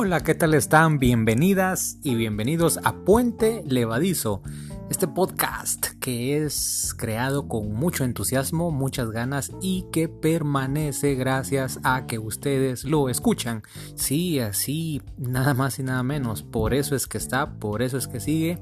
Hola, 0.00 0.20
¿qué 0.20 0.36
tal 0.36 0.54
están? 0.54 1.00
Bienvenidas 1.00 1.98
y 2.04 2.14
bienvenidos 2.14 2.78
a 2.84 2.92
Puente 3.04 3.64
Levadizo, 3.66 4.42
este 4.90 5.08
podcast 5.08 5.88
que 6.00 6.42
es 6.42 6.94
creado 6.96 7.48
con 7.48 7.74
mucho 7.74 8.04
entusiasmo, 8.04 8.70
muchas 8.70 9.10
ganas 9.10 9.50
y 9.60 9.86
que 9.92 10.08
permanece 10.08 11.16
gracias 11.16 11.80
a 11.82 12.06
que 12.06 12.18
ustedes 12.18 12.84
lo 12.84 13.08
escuchan. 13.08 13.62
Sí, 13.96 14.38
así, 14.38 15.02
nada 15.18 15.52
más 15.52 15.78
y 15.78 15.82
nada 15.82 16.02
menos. 16.02 16.44
Por 16.44 16.74
eso 16.74 16.94
es 16.94 17.06
que 17.06 17.18
está, 17.18 17.58
por 17.58 17.82
eso 17.82 17.98
es 17.98 18.06
que 18.06 18.20
sigue. 18.20 18.60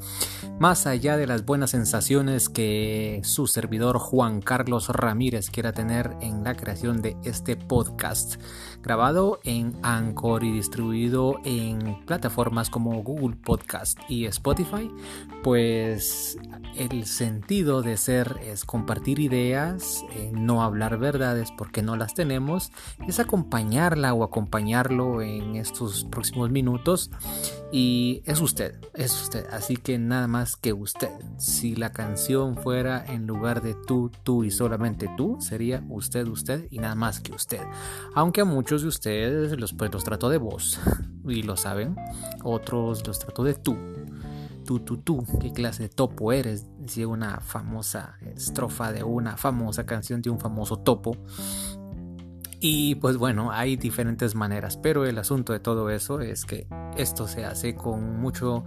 Más 0.59 0.87
allá 0.87 1.16
de 1.16 1.27
las 1.27 1.45
buenas 1.45 1.70
sensaciones 1.70 2.48
que 2.48 3.20
su 3.23 3.47
servidor 3.47 3.98
Juan 3.98 4.41
Carlos 4.41 4.89
Ramírez 4.89 5.50
quiera 5.50 5.73
tener 5.73 6.16
en 6.20 6.42
la 6.42 6.55
creación 6.55 7.03
de 7.03 7.16
este 7.25 7.56
podcast, 7.56 8.41
grabado 8.87 9.41
en 9.43 9.77
Anchor 9.83 10.45
y 10.45 10.53
distribuido 10.53 11.41
en 11.45 12.07
plataformas 12.07 12.71
como 12.71 13.03
Google 13.03 13.35
Podcast 13.35 13.99
y 14.09 14.27
Spotify, 14.27 14.89
pues 15.43 16.39
el 16.77 17.05
sentido 17.05 17.83
de 17.83 17.97
ser 17.97 18.39
es 18.45 18.65
compartir 18.65 19.19
ideas, 19.19 20.05
eh, 20.12 20.31
no 20.33 20.62
hablar 20.62 20.99
verdades 20.99 21.51
porque 21.59 21.83
no 21.83 21.97
las 21.97 22.15
tenemos, 22.15 22.71
es 23.09 23.19
acompañarla 23.19 24.15
o 24.15 24.23
acompañarlo 24.23 25.21
en 25.21 25.57
estos 25.57 26.05
próximos 26.05 26.51
minutos 26.51 27.11
y 27.73 28.23
es 28.25 28.41
usted, 28.41 28.77
es 28.95 29.21
usted, 29.21 29.47
así 29.51 29.77
que 29.77 29.98
nada 29.98 30.29
más 30.29 30.55
que 30.55 30.73
usted. 30.73 31.11
Si 31.39 31.75
la 31.75 31.93
canción 31.93 32.57
fuera 32.57 33.05
en 33.05 33.27
lugar 33.27 33.62
de 33.62 33.75
tú, 33.75 34.12
tú 34.23 34.45
y 34.45 34.53
solamente 34.53 35.11
tú, 35.17 35.39
sería 35.41 35.83
usted, 35.89 36.28
usted 36.28 36.69
y 36.71 36.78
nada 36.78 36.95
más 36.95 37.19
que 37.19 37.33
usted. 37.33 37.62
Aunque 38.15 38.43
a 38.43 38.45
muchos 38.45 38.75
de 38.82 38.88
ustedes 38.88 39.58
los, 39.58 39.72
pues, 39.72 39.92
los 39.92 40.05
trato 40.05 40.28
de 40.28 40.38
voz 40.38 40.80
y 41.28 41.42
lo 41.42 41.56
saben, 41.56 41.96
otros 42.42 43.06
los 43.06 43.19
trato 43.19 43.44
de 43.44 43.55
tú 43.55 43.77
tú, 44.66 44.80
tú, 44.80 44.98
tú, 44.98 45.24
qué 45.41 45.52
clase 45.52 45.84
de 45.84 45.88
topo 45.88 46.32
eres, 46.32 46.66
decía 46.78 47.08
una 47.08 47.41
famosa 47.41 48.19
estrofa 48.34 48.92
de 48.92 49.04
una 49.04 49.38
famosa 49.38 49.86
canción 49.86 50.20
de 50.20 50.28
un 50.28 50.38
famoso 50.38 50.78
topo. 50.80 51.16
Y 52.58 52.97
pues 52.97 53.16
bueno, 53.16 53.52
hay 53.52 53.77
diferentes 53.77 54.34
maneras, 54.34 54.77
pero 54.77 55.04
el 55.06 55.19
asunto 55.19 55.52
de 55.52 55.60
todo 55.60 55.88
eso 55.91 56.20
es 56.20 56.44
que 56.44 56.66
esto 56.97 57.28
se 57.28 57.44
hace 57.44 57.74
con 57.74 58.19
mucho 58.19 58.64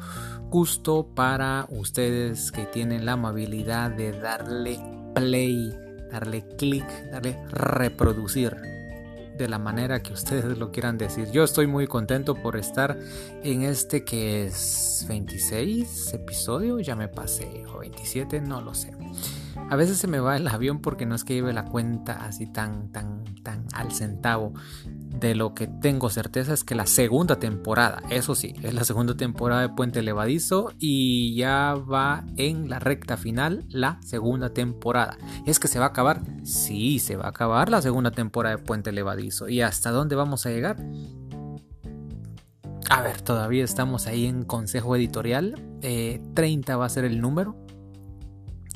gusto 0.49 1.07
para 1.13 1.67
ustedes 1.69 2.51
que 2.51 2.65
tienen 2.65 3.05
la 3.05 3.13
amabilidad 3.13 3.91
de 3.91 4.11
darle 4.13 4.79
play, 5.13 5.75
darle 6.11 6.47
clic, 6.57 6.85
darle 7.11 7.43
reproducir 7.49 8.55
de 9.39 9.49
la 9.49 9.57
manera 9.57 10.03
que 10.03 10.13
ustedes 10.13 10.57
lo 10.57 10.71
quieran 10.71 10.97
decir. 10.97 11.31
Yo 11.31 11.43
estoy 11.43 11.65
muy 11.65 11.87
contento 11.87 12.35
por 12.35 12.57
estar 12.57 12.99
en 13.43 13.63
este 13.63 14.03
que 14.03 14.45
es 14.45 15.05
26 15.07 16.13
episodio, 16.13 16.79
ya 16.79 16.95
me 16.95 17.07
pasé, 17.07 17.65
o 17.73 17.79
27, 17.79 18.41
no 18.41 18.61
lo 18.61 18.73
sé. 18.73 18.91
A 19.69 19.75
veces 19.75 19.97
se 19.97 20.07
me 20.07 20.19
va 20.19 20.35
el 20.35 20.47
avión 20.47 20.81
porque 20.81 21.05
no 21.05 21.15
es 21.15 21.23
que 21.23 21.35
lleve 21.35 21.53
la 21.53 21.65
cuenta 21.65 22.25
así 22.25 22.47
tan, 22.47 22.91
tan, 22.91 23.23
tan 23.43 23.65
al 23.73 23.91
centavo 23.91 24.53
de 25.19 25.35
lo 25.35 25.53
que 25.53 25.67
tengo 25.67 26.09
certeza 26.09 26.53
es 26.53 26.63
que 26.63 26.75
la 26.75 26.85
segunda 26.85 27.37
temporada, 27.37 28.01
eso 28.09 28.35
sí, 28.35 28.53
es 28.63 28.73
la 28.73 28.83
segunda 28.83 29.15
temporada 29.15 29.61
de 29.61 29.69
Puente 29.69 30.01
Levadizo 30.01 30.71
y 30.79 31.35
ya 31.35 31.75
va 31.75 32.25
en 32.37 32.69
la 32.69 32.79
recta 32.79 33.17
final 33.17 33.65
la 33.69 33.99
segunda 34.01 34.53
temporada. 34.53 35.17
¿Es 35.45 35.59
que 35.59 35.67
se 35.67 35.79
va 35.79 35.85
a 35.85 35.89
acabar? 35.89 36.21
Sí, 36.43 36.99
se 36.99 37.15
va 37.15 37.25
a 37.25 37.29
acabar 37.29 37.69
la 37.69 37.81
segunda 37.81 38.11
temporada 38.11 38.55
de 38.55 38.63
Puente 38.63 38.91
Levadizo. 38.91 39.49
¿Y 39.49 39.61
hasta 39.61 39.91
dónde 39.91 40.15
vamos 40.15 40.45
a 40.45 40.49
llegar? 40.49 40.77
A 42.89 43.01
ver, 43.01 43.21
todavía 43.21 43.63
estamos 43.63 44.07
ahí 44.07 44.25
en 44.25 44.43
consejo 44.43 44.95
editorial. 44.95 45.55
30 45.81 46.73
eh, 46.73 46.75
va 46.75 46.85
a 46.85 46.89
ser 46.89 47.05
el 47.05 47.21
número. 47.21 47.55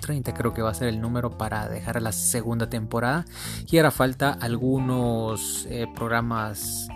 30 0.04 0.34
creo 0.34 0.54
que 0.54 0.62
va 0.62 0.70
a 0.70 0.74
ser 0.74 0.90
el 0.90 1.00
número 1.00 1.38
para 1.38 1.70
dejar 1.70 2.02
la 2.02 2.12
segunda 2.12 2.70
temporada. 2.70 3.26
Y 3.72 3.78
ahora 3.78 3.90
falta 3.90 4.32
algunos 4.34 5.66
eh, 5.70 5.88
programas 5.96 6.90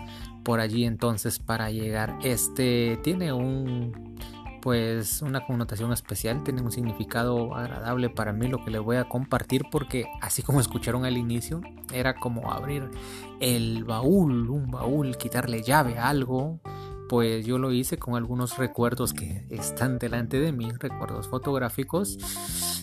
por 0.44 0.60
allí 0.60 0.84
entonces 0.84 1.38
para 1.38 1.70
llegar. 1.70 2.18
Este 2.22 2.98
tiene 3.02 3.32
un 3.32 4.16
pues 4.60 5.22
una 5.22 5.46
connotación 5.46 5.92
especial, 5.92 6.42
tiene 6.42 6.60
un 6.60 6.70
significado 6.70 7.54
agradable 7.54 8.10
para 8.10 8.32
mí 8.32 8.48
lo 8.48 8.62
que 8.62 8.70
les 8.70 8.82
voy 8.82 8.96
a 8.96 9.04
compartir 9.04 9.62
porque 9.70 10.04
así 10.20 10.42
como 10.42 10.60
escucharon 10.60 11.04
al 11.06 11.16
inicio, 11.16 11.62
era 11.92 12.14
como 12.14 12.52
abrir 12.52 12.90
el 13.40 13.84
baúl, 13.84 14.50
un 14.50 14.70
baúl, 14.70 15.16
quitarle 15.16 15.62
llave 15.62 15.98
a 15.98 16.08
algo 16.08 16.60
pues 17.08 17.46
yo 17.46 17.58
lo 17.58 17.72
hice 17.72 17.98
con 17.98 18.16
algunos 18.16 18.58
recuerdos 18.58 19.14
que 19.14 19.44
están 19.50 19.98
delante 19.98 20.38
de 20.38 20.52
mí, 20.52 20.70
recuerdos 20.78 21.28
fotográficos. 21.28 22.18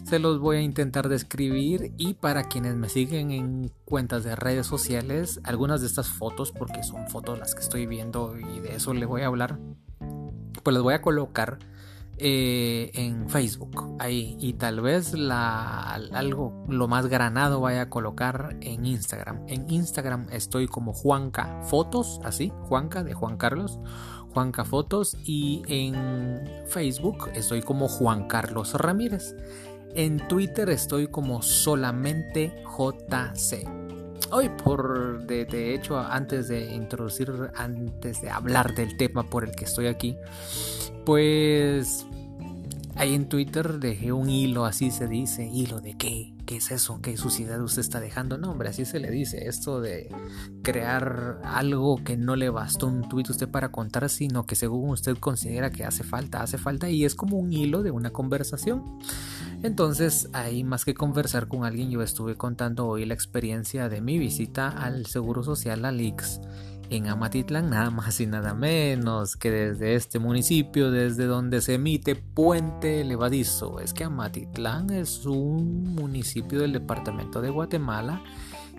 Se 0.06 0.19
los 0.19 0.40
voy 0.40 0.58
a 0.58 0.62
intentar 0.62 1.09
describir 1.09 1.94
y 1.97 2.16
para 2.16 2.44
quienes 2.44 2.75
me 2.75 2.90
siguen 2.90 3.31
en 3.31 3.72
cuentas 3.86 4.24
de 4.24 4.36
redes 4.36 4.68
sociales, 4.68 5.40
algunas 5.44 5.81
de 5.81 5.88
estas 5.88 6.09
fotos, 6.09 6.52
porque 6.52 6.84
son 6.84 7.08
fotos 7.09 7.40
las 7.40 7.56
que 7.56 7.62
estoy 7.62 7.86
viendo 7.86 8.36
y 8.38 8.59
de 8.59 8.75
eso 8.75 8.94
le 8.94 9.06
voy 9.06 9.22
a 9.22 9.28
hablar, 9.28 9.59
pues 10.63 10.74
les 10.74 10.84
voy 10.84 10.94
a 10.94 11.02
colocar 11.02 11.59
eh, 12.18 12.92
en 12.94 13.30
Facebook. 13.30 13.97
Ahí 14.00 14.38
y 14.40 14.53
tal 14.53 14.80
vez 14.80 15.13
algo 15.13 16.63
lo 16.69 16.88
más 16.88 17.07
granado 17.07 17.59
vaya 17.59 17.81
a 17.81 17.90
colocar 17.90 18.56
en 18.62 18.86
Instagram. 18.86 19.44
En 19.47 19.69
Instagram 19.69 20.28
estoy 20.31 20.68
como 20.68 20.94
Juanca 20.94 21.59
Fotos 21.63 22.22
así 22.24 22.53
Juanca 22.69 23.03
de 23.03 23.13
Juan 23.13 23.36
Carlos 23.36 23.80
Juanca 24.35 24.66
Fotos 24.66 25.16
y 25.23 25.63
en 25.69 26.44
Facebook 26.68 27.29
estoy 27.35 27.62
como 27.62 27.88
Juan 27.88 28.28
Carlos 28.28 28.73
Ramírez. 28.73 29.34
En 29.94 30.28
Twitter 30.28 30.69
estoy 30.69 31.07
como 31.07 31.41
solamente 31.41 32.53
JC 32.78 33.66
Hoy 34.31 34.50
por 34.62 35.25
de, 35.25 35.45
de, 35.45 35.74
hecho 35.74 35.97
antes 35.97 36.50
de 36.50 36.75
introducir 36.75 37.31
antes 37.56 38.22
de 38.22 38.29
hablar 38.29 38.75
del 38.75 38.97
tema 38.97 39.24
por 39.24 39.45
el 39.45 39.51
que 39.56 39.63
estoy 39.63 39.88
aquí 39.88 40.18
pues 41.06 42.06
ahí 42.95 43.13
en 43.13 43.29
Twitter 43.29 43.79
dejé 43.79 44.12
un 44.12 44.29
hilo, 44.29 44.66
así 44.66 44.91
se 44.91 45.07
dice, 45.07 45.45
hilo 45.45 45.79
de 45.79 45.95
qué, 45.95 46.34
qué 46.45 46.57
es 46.57 46.72
eso, 46.72 47.00
qué 47.01 47.17
suciedad 47.17 47.61
usted 47.61 47.81
está 47.81 48.00
dejando. 48.00 48.38
No, 48.38 48.51
hombre, 48.51 48.69
así 48.69 48.85
se 48.85 49.00
le 49.00 49.09
dice, 49.09 49.47
esto 49.47 49.81
de 49.81 50.09
crear 50.63 51.41
algo 51.44 52.03
que 52.03 52.17
no 52.17 52.35
le 52.35 52.50
bastó 52.50 52.88
un 52.88 53.07
tweet 53.09 53.25
usted 53.29 53.50
para 53.50 53.72
contar, 53.72 54.09
sino 54.09 54.45
que 54.45 54.56
según 54.56 54.89
usted 54.89 55.17
considera 55.17 55.72
que 55.72 55.83
hace 55.83 56.03
falta, 56.03 56.41
hace 56.41 56.57
falta 56.57 56.89
y 56.89 57.06
es 57.06 57.16
como 57.16 57.38
un 57.38 57.51
hilo 57.51 57.83
de 57.83 57.91
una 57.91 58.11
conversación. 58.11 59.00
Entonces, 59.63 60.29
ahí 60.33 60.63
más 60.63 60.85
que 60.85 60.94
conversar 60.94 61.47
con 61.47 61.66
alguien, 61.66 61.89
yo 61.89 62.01
estuve 62.01 62.35
contando 62.35 62.88
hoy 62.88 63.06
la 63.06 63.13
experiencia 63.13 63.89
de 63.89 64.01
mi 64.01 64.19
visita 64.19 64.69
al 64.69 65.06
Seguro 65.07 65.44
Social, 65.44 65.85
al 65.85 66.00
IX 66.00 66.39
en 66.90 67.07
Amatitlán, 67.07 67.69
nada 67.69 67.90
más 67.90 68.19
y 68.19 68.25
nada 68.25 68.53
menos 68.53 69.35
que 69.35 69.51
desde 69.51 69.96
este 69.96 70.19
municipio, 70.19 70.91
desde 70.91 71.25
donde 71.25 71.62
se 71.62 71.75
emite 71.75 72.16
Puente 72.16 73.03
Levadizo. 73.03 73.79
Es 73.79 73.94
que 73.94 74.03
Amatitlán 74.03 74.90
es 74.91 75.25
un 75.25 75.95
municipio 75.95 76.59
del 76.59 76.74
departamento 76.74 77.41
de 77.41 77.50
Guatemala 77.50 78.22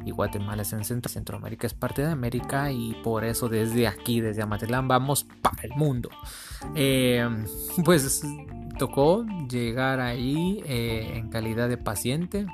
y 0.05 0.11
Guatemala 0.11 0.63
es 0.63 0.73
en 0.73 0.85
Centroamérica, 0.85 1.67
es 1.67 1.75
parte 1.75 2.03
de 2.03 2.11
América 2.11 2.71
y 2.71 2.95
por 3.03 3.25
eso 3.25 3.49
desde 3.49 3.87
aquí, 3.87 4.21
desde 4.21 4.43
Amatitlán, 4.43 4.89
vamos 4.89 5.27
para 5.43 5.63
el 5.63 5.71
mundo. 5.71 6.11
Eh, 6.75 7.27
pues 7.85 8.23
tocó 8.79 9.25
llegar 9.49 10.01
ahí 10.01 10.63
eh, 10.67 11.13
en 11.15 11.29
calidad 11.29 11.69
de 11.69 11.79
paciente 11.79 12.47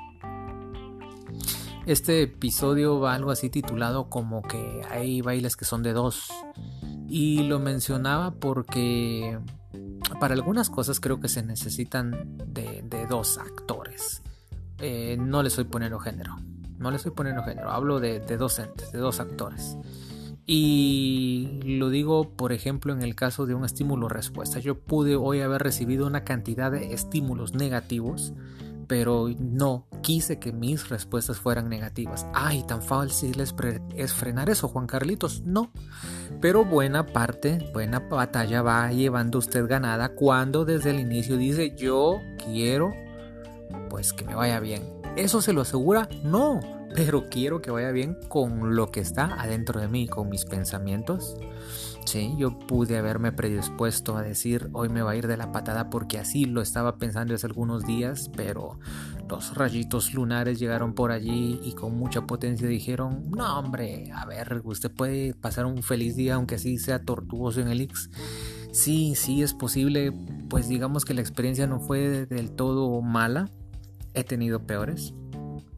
este 1.85 2.23
episodio 2.23 2.99
va 2.99 3.13
algo 3.13 3.31
así 3.31 3.49
titulado 3.49 4.09
como 4.09 4.41
que 4.41 4.81
hay 4.89 5.21
bailes 5.21 5.55
que 5.55 5.65
son 5.65 5.83
de 5.83 5.93
dos. 5.93 6.29
Y 7.07 7.43
lo 7.43 7.59
mencionaba 7.59 8.31
porque 8.31 9.37
para 10.19 10.33
algunas 10.33 10.69
cosas 10.69 10.99
creo 10.99 11.19
que 11.19 11.27
se 11.27 11.43
necesitan 11.43 12.37
de, 12.45 13.05
dos 13.09 13.37
actores. 13.37 14.21
Eh, 14.79 15.17
no 15.19 15.41
le 15.43 15.49
estoy 15.49 15.65
poniendo 15.65 15.99
género. 15.99 16.37
No 16.77 16.89
le 16.89 16.97
estoy 16.97 17.11
poniendo 17.11 17.43
género. 17.43 17.69
Hablo 17.69 17.99
de, 17.99 18.19
de 18.19 18.37
docentes, 18.37 18.91
de 18.91 18.99
dos 18.99 19.19
actores. 19.19 19.77
Y 20.45 21.59
lo 21.63 21.89
digo, 21.89 22.31
por 22.31 22.51
ejemplo, 22.51 22.93
en 22.93 23.01
el 23.01 23.15
caso 23.15 23.45
de 23.45 23.55
un 23.55 23.63
estímulo-respuesta. 23.63 24.59
Yo 24.59 24.79
pude 24.79 25.15
hoy 25.15 25.41
haber 25.41 25.61
recibido 25.63 26.07
una 26.07 26.23
cantidad 26.23 26.71
de 26.71 26.93
estímulos 26.93 27.53
negativos 27.53 28.33
pero 28.87 29.29
no 29.39 29.87
quise 30.01 30.39
que 30.39 30.51
mis 30.51 30.89
respuestas 30.89 31.37
fueran 31.37 31.69
negativas. 31.69 32.25
Ay, 32.33 32.63
tan 32.63 32.81
fácil 32.81 33.39
es, 33.39 34.13
frenar 34.13 34.49
eso, 34.49 34.67
Juan 34.67 34.87
Carlitos. 34.87 35.41
No, 35.45 35.71
pero 36.41 36.65
buena 36.65 37.05
parte, 37.05 37.69
buena 37.73 37.99
batalla 37.99 38.61
va 38.61 38.91
llevando 38.91 39.39
usted 39.39 39.67
ganada 39.67 40.09
cuando 40.09 40.65
desde 40.65 40.91
el 40.91 40.99
inicio 40.99 41.37
dice 41.37 41.75
yo 41.75 42.19
quiero, 42.43 42.93
pues 43.89 44.13
que 44.13 44.25
me 44.25 44.35
vaya 44.35 44.59
bien. 44.59 44.83
¿Eso 45.15 45.41
se 45.41 45.53
lo 45.53 45.61
asegura? 45.61 46.09
No, 46.23 46.59
pero 46.95 47.29
quiero 47.29 47.61
que 47.61 47.71
vaya 47.71 47.91
bien 47.91 48.17
con 48.27 48.75
lo 48.75 48.91
que 48.91 48.99
está 48.99 49.25
adentro 49.39 49.79
de 49.79 49.87
mí, 49.87 50.07
con 50.07 50.29
mis 50.29 50.45
pensamientos. 50.45 51.37
Sí, 52.05 52.35
yo 52.37 52.59
pude 52.59 52.97
haberme 52.97 53.31
predispuesto 53.31 54.17
a 54.17 54.21
decir 54.21 54.69
hoy 54.73 54.89
me 54.89 55.01
va 55.01 55.11
a 55.11 55.15
ir 55.15 55.27
de 55.27 55.37
la 55.37 55.51
patada 55.51 55.89
porque 55.89 56.19
así 56.19 56.45
lo 56.45 56.61
estaba 56.61 56.97
pensando 56.97 57.33
hace 57.33 57.47
algunos 57.47 57.85
días, 57.85 58.29
pero 58.35 58.77
los 59.29 59.55
rayitos 59.55 60.13
lunares 60.13 60.59
llegaron 60.59 60.93
por 60.93 61.11
allí 61.11 61.59
y 61.63 61.73
con 61.73 61.97
mucha 61.97 62.27
potencia 62.27 62.67
dijeron, 62.67 63.31
no 63.31 63.57
hombre, 63.57 64.11
a 64.13 64.25
ver, 64.25 64.61
usted 64.63 64.91
puede 64.91 65.33
pasar 65.33 65.65
un 65.65 65.81
feliz 65.81 66.15
día 66.15 66.35
aunque 66.35 66.55
así 66.55 66.77
sea 66.77 67.03
tortuoso 67.03 67.61
en 67.61 67.69
el 67.69 67.81
X. 67.81 68.11
Sí, 68.71 69.15
sí 69.15 69.41
es 69.41 69.53
posible, 69.53 70.11
pues 70.49 70.67
digamos 70.67 71.05
que 71.05 71.13
la 71.13 71.21
experiencia 71.21 71.65
no 71.67 71.79
fue 71.79 72.25
del 72.27 72.51
todo 72.51 73.01
mala, 73.01 73.49
he 74.13 74.23
tenido 74.23 74.67
peores, 74.67 75.13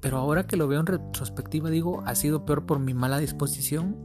pero 0.01 0.17
ahora 0.17 0.47
que 0.47 0.57
lo 0.57 0.67
veo 0.67 0.79
en 0.79 0.85
retrospectiva 0.85 1.69
digo, 1.69 2.03
ha 2.05 2.15
sido 2.15 2.45
peor 2.45 2.65
por 2.65 2.79
mi 2.79 2.93
mala 2.93 3.19
disposición. 3.19 4.03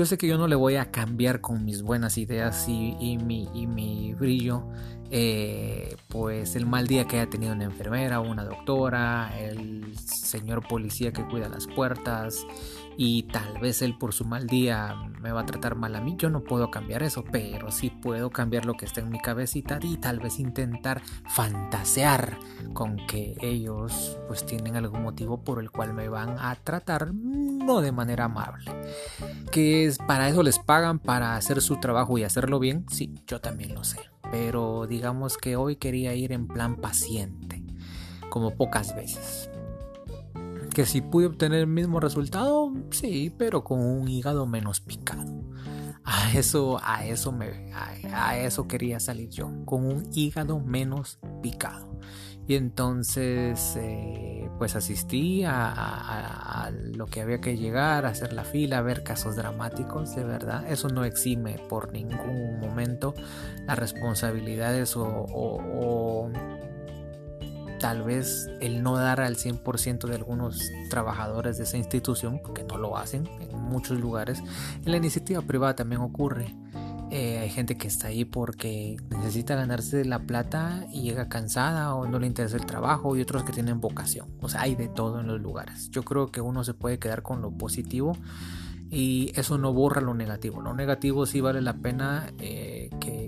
Yo 0.00 0.06
sé 0.06 0.16
que 0.16 0.26
yo 0.26 0.38
no 0.38 0.48
le 0.48 0.56
voy 0.56 0.76
a 0.76 0.90
cambiar 0.90 1.42
con 1.42 1.62
mis 1.62 1.82
buenas 1.82 2.16
ideas 2.16 2.66
y, 2.70 3.18
mi, 3.18 3.50
y 3.52 3.66
mi, 3.66 4.14
brillo, 4.14 4.62
eh, 5.10 5.94
pues 6.08 6.56
el 6.56 6.64
mal 6.64 6.86
día 6.86 7.06
que 7.06 7.18
haya 7.20 7.28
tenido 7.28 7.52
una 7.52 7.64
enfermera, 7.64 8.20
una 8.20 8.42
doctora, 8.42 9.30
el 9.38 9.94
señor 9.98 10.66
policía 10.66 11.12
que 11.12 11.22
cuida 11.26 11.50
las 11.50 11.66
puertas, 11.66 12.46
y 12.96 13.24
tal 13.24 13.58
vez 13.58 13.82
él 13.82 13.96
por 13.96 14.12
su 14.12 14.24
mal 14.24 14.46
día 14.46 14.94
me 15.20 15.32
va 15.32 15.42
a 15.42 15.46
tratar 15.46 15.74
mal 15.74 15.94
a 15.96 16.00
mí. 16.00 16.16
Yo 16.18 16.30
no 16.30 16.42
puedo 16.42 16.70
cambiar 16.70 17.02
eso, 17.02 17.24
pero 17.30 17.70
sí 17.70 17.90
puedo 17.90 18.30
cambiar 18.30 18.66
lo 18.66 18.74
que 18.74 18.84
está 18.84 19.00
en 19.00 19.10
mi 19.10 19.20
cabecita 19.20 19.78
y 19.82 19.96
tal 19.96 20.20
vez 20.20 20.38
intentar 20.38 21.02
fantasear 21.28 22.38
con 22.72 22.96
que 23.06 23.36
ellos 23.40 24.18
pues 24.26 24.44
tienen 24.44 24.76
algún 24.76 25.02
motivo 25.02 25.42
por 25.42 25.60
el 25.60 25.70
cual 25.70 25.94
me 25.94 26.08
van 26.08 26.36
a 26.38 26.54
tratar 26.56 27.14
no 27.14 27.80
de 27.80 27.92
manera 27.92 28.24
amable. 28.24 28.70
Que 29.50 29.86
es 29.86 29.98
para 29.98 30.28
eso 30.28 30.42
les 30.42 30.58
pagan 30.58 30.98
para 30.98 31.36
hacer 31.36 31.60
su 31.60 31.76
trabajo 31.80 32.18
y 32.18 32.24
hacerlo 32.24 32.58
bien. 32.58 32.86
Sí, 32.88 33.14
yo 33.26 33.40
también 33.40 33.74
lo 33.74 33.84
sé. 33.84 33.98
Pero 34.30 34.86
digamos 34.86 35.36
que 35.36 35.56
hoy 35.56 35.76
quería 35.76 36.14
ir 36.14 36.32
en 36.32 36.46
plan 36.46 36.76
paciente, 36.76 37.64
como 38.30 38.54
pocas 38.54 38.94
veces. 38.94 39.49
Que 40.80 40.86
si 40.86 41.02
pude 41.02 41.26
obtener 41.26 41.58
el 41.60 41.66
mismo 41.66 42.00
resultado, 42.00 42.72
sí, 42.88 43.34
pero 43.36 43.64
con 43.64 43.80
un 43.80 44.08
hígado 44.08 44.46
menos 44.46 44.80
picado. 44.80 45.44
A 46.04 46.32
eso, 46.32 46.80
a 46.82 47.04
eso 47.04 47.32
me, 47.32 47.70
a, 47.74 48.38
eso 48.38 48.66
quería 48.66 48.98
salir 48.98 49.28
yo, 49.28 49.50
con 49.66 49.84
un 49.84 50.08
hígado 50.14 50.58
menos 50.58 51.18
picado. 51.42 52.00
Y 52.48 52.54
entonces, 52.54 53.76
eh, 53.76 54.48
pues 54.56 54.74
asistí 54.74 55.44
a, 55.44 56.72
lo 56.94 57.04
que 57.04 57.20
había 57.20 57.42
que 57.42 57.58
llegar, 57.58 58.06
a 58.06 58.08
hacer 58.08 58.32
la 58.32 58.44
fila, 58.44 58.78
a 58.78 58.82
ver 58.82 59.02
casos 59.02 59.36
dramáticos, 59.36 60.16
de 60.16 60.24
verdad. 60.24 60.64
Eso 60.66 60.88
no 60.88 61.04
exime 61.04 61.58
por 61.68 61.92
ningún 61.92 62.58
momento 62.58 63.12
las 63.66 63.78
responsabilidades 63.78 64.96
o 64.96 66.30
tal 67.80 68.02
vez 68.02 68.48
el 68.60 68.82
no 68.82 68.96
dar 68.96 69.20
al 69.20 69.36
100% 69.36 70.06
de 70.06 70.14
algunos 70.14 70.70
trabajadores 70.90 71.58
de 71.58 71.64
esa 71.64 71.78
institución, 71.78 72.40
porque 72.42 72.62
no 72.62 72.76
lo 72.76 72.96
hacen 72.96 73.28
en 73.40 73.58
muchos 73.58 73.98
lugares, 73.98 74.42
en 74.84 74.90
la 74.90 74.98
iniciativa 74.98 75.40
privada 75.42 75.74
también 75.74 76.00
ocurre. 76.02 76.54
Eh, 77.10 77.38
hay 77.38 77.50
gente 77.50 77.76
que 77.76 77.88
está 77.88 78.06
ahí 78.06 78.24
porque 78.24 78.96
necesita 79.10 79.56
ganarse 79.56 80.04
la 80.04 80.20
plata 80.20 80.86
y 80.92 81.02
llega 81.02 81.28
cansada 81.28 81.92
o 81.96 82.06
no 82.06 82.20
le 82.20 82.28
interesa 82.28 82.56
el 82.56 82.66
trabajo 82.66 83.16
y 83.16 83.20
otros 83.20 83.42
que 83.42 83.52
tienen 83.52 83.80
vocación. 83.80 84.28
O 84.40 84.48
sea, 84.48 84.60
hay 84.60 84.76
de 84.76 84.86
todo 84.86 85.18
en 85.18 85.26
los 85.26 85.40
lugares. 85.40 85.90
Yo 85.90 86.04
creo 86.04 86.30
que 86.30 86.40
uno 86.40 86.62
se 86.62 86.72
puede 86.72 87.00
quedar 87.00 87.22
con 87.22 87.42
lo 87.42 87.50
positivo 87.50 88.16
y 88.90 89.32
eso 89.36 89.56
no 89.56 89.72
borra 89.72 90.00
lo 90.00 90.14
negativo. 90.14 90.60
Lo 90.60 90.74
negativo 90.74 91.24
sí 91.24 91.40
vale 91.40 91.60
la 91.62 91.74
pena 91.74 92.32
eh, 92.38 92.90
que, 93.00 93.20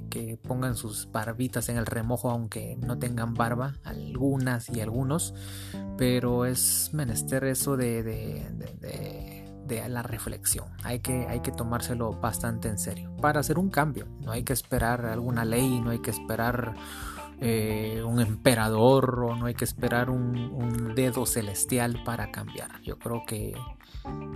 pongan 0.42 0.74
sus 0.74 1.10
barbitas 1.10 1.68
en 1.68 1.76
el 1.76 1.86
remojo, 1.86 2.30
aunque 2.30 2.76
no 2.76 2.98
tengan 2.98 3.34
barba, 3.34 3.74
algunas 3.84 4.68
y 4.68 4.80
algunos, 4.80 5.34
pero 5.96 6.46
es 6.46 6.90
menester 6.92 7.44
eso 7.44 7.76
de, 7.76 8.02
de, 8.02 9.88
la 9.88 10.02
reflexión. 10.02 10.66
Hay 10.82 10.98
que, 10.98 11.26
hay 11.28 11.40
que 11.40 11.52
tomárselo 11.52 12.12
bastante 12.12 12.68
en 12.68 12.78
serio 12.78 13.14
para 13.20 13.40
hacer 13.40 13.58
un 13.58 13.70
cambio. 13.70 14.06
No 14.20 14.32
hay 14.32 14.42
que 14.42 14.52
esperar 14.52 15.06
alguna 15.06 15.44
ley, 15.44 15.80
no 15.80 15.90
hay 15.90 16.00
que 16.00 16.10
esperar 16.10 16.74
eh, 17.40 18.02
un 18.04 18.20
emperador 18.20 19.24
o 19.24 19.36
no 19.36 19.46
hay 19.46 19.54
que 19.54 19.64
esperar 19.64 20.10
un 20.10 20.94
dedo 20.94 21.24
celestial 21.24 22.02
para 22.04 22.30
cambiar. 22.30 22.82
Yo 22.82 22.98
creo 22.98 23.22
que 23.26 23.54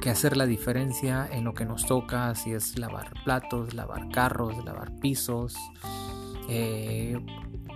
que 0.01 0.11
hacer 0.11 0.37
la 0.37 0.47
diferencia 0.47 1.29
en 1.31 1.45
lo 1.45 1.55
que 1.55 1.65
nos 1.65 1.87
toca, 1.87 2.35
si 2.35 2.53
es 2.53 2.79
lavar 2.79 3.13
platos, 3.25 3.75
lavar 3.75 4.09
carros, 4.11 4.65
lavar 4.65 4.93
pisos, 5.01 5.57
eh, 6.49 7.19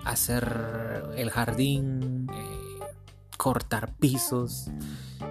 hacer 0.04 1.12
el 1.16 1.30
jardín, 1.30 2.28
eh, 2.32 2.84
cortar 3.36 3.94
pisos, 3.96 4.70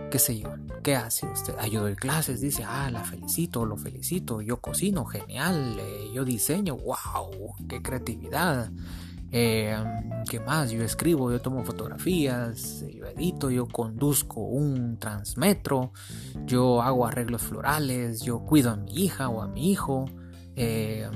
qué 0.09 0.19
sé 0.19 0.39
yo, 0.39 0.49
¿qué 0.83 0.95
hace 0.95 1.27
usted? 1.27 1.55
Ah, 1.59 1.67
yo 1.67 1.81
doy 1.81 1.95
clases, 1.95 2.41
dice, 2.41 2.63
ah, 2.63 2.89
la 2.91 3.03
felicito, 3.03 3.65
lo 3.65 3.77
felicito, 3.77 4.41
yo 4.41 4.57
cocino, 4.57 5.05
genial, 5.05 5.77
eh, 5.79 6.11
yo 6.13 6.25
diseño, 6.25 6.75
wow, 6.77 7.55
qué 7.67 7.81
creatividad. 7.81 8.71
Eh, 9.31 9.75
¿Qué 10.29 10.39
más? 10.39 10.71
Yo 10.71 10.83
escribo, 10.83 11.31
yo 11.31 11.41
tomo 11.41 11.63
fotografías, 11.63 12.83
yo 12.93 13.05
edito, 13.05 13.49
yo 13.49 13.67
conduzco 13.67 14.41
un 14.41 14.97
transmetro, 14.97 15.91
yo 16.45 16.81
hago 16.81 17.05
arreglos 17.05 17.41
florales, 17.41 18.21
yo 18.21 18.39
cuido 18.39 18.71
a 18.71 18.75
mi 18.75 18.91
hija 19.03 19.29
o 19.29 19.41
a 19.41 19.47
mi 19.47 19.71
hijo. 19.71 20.05
Eh, 20.55 21.09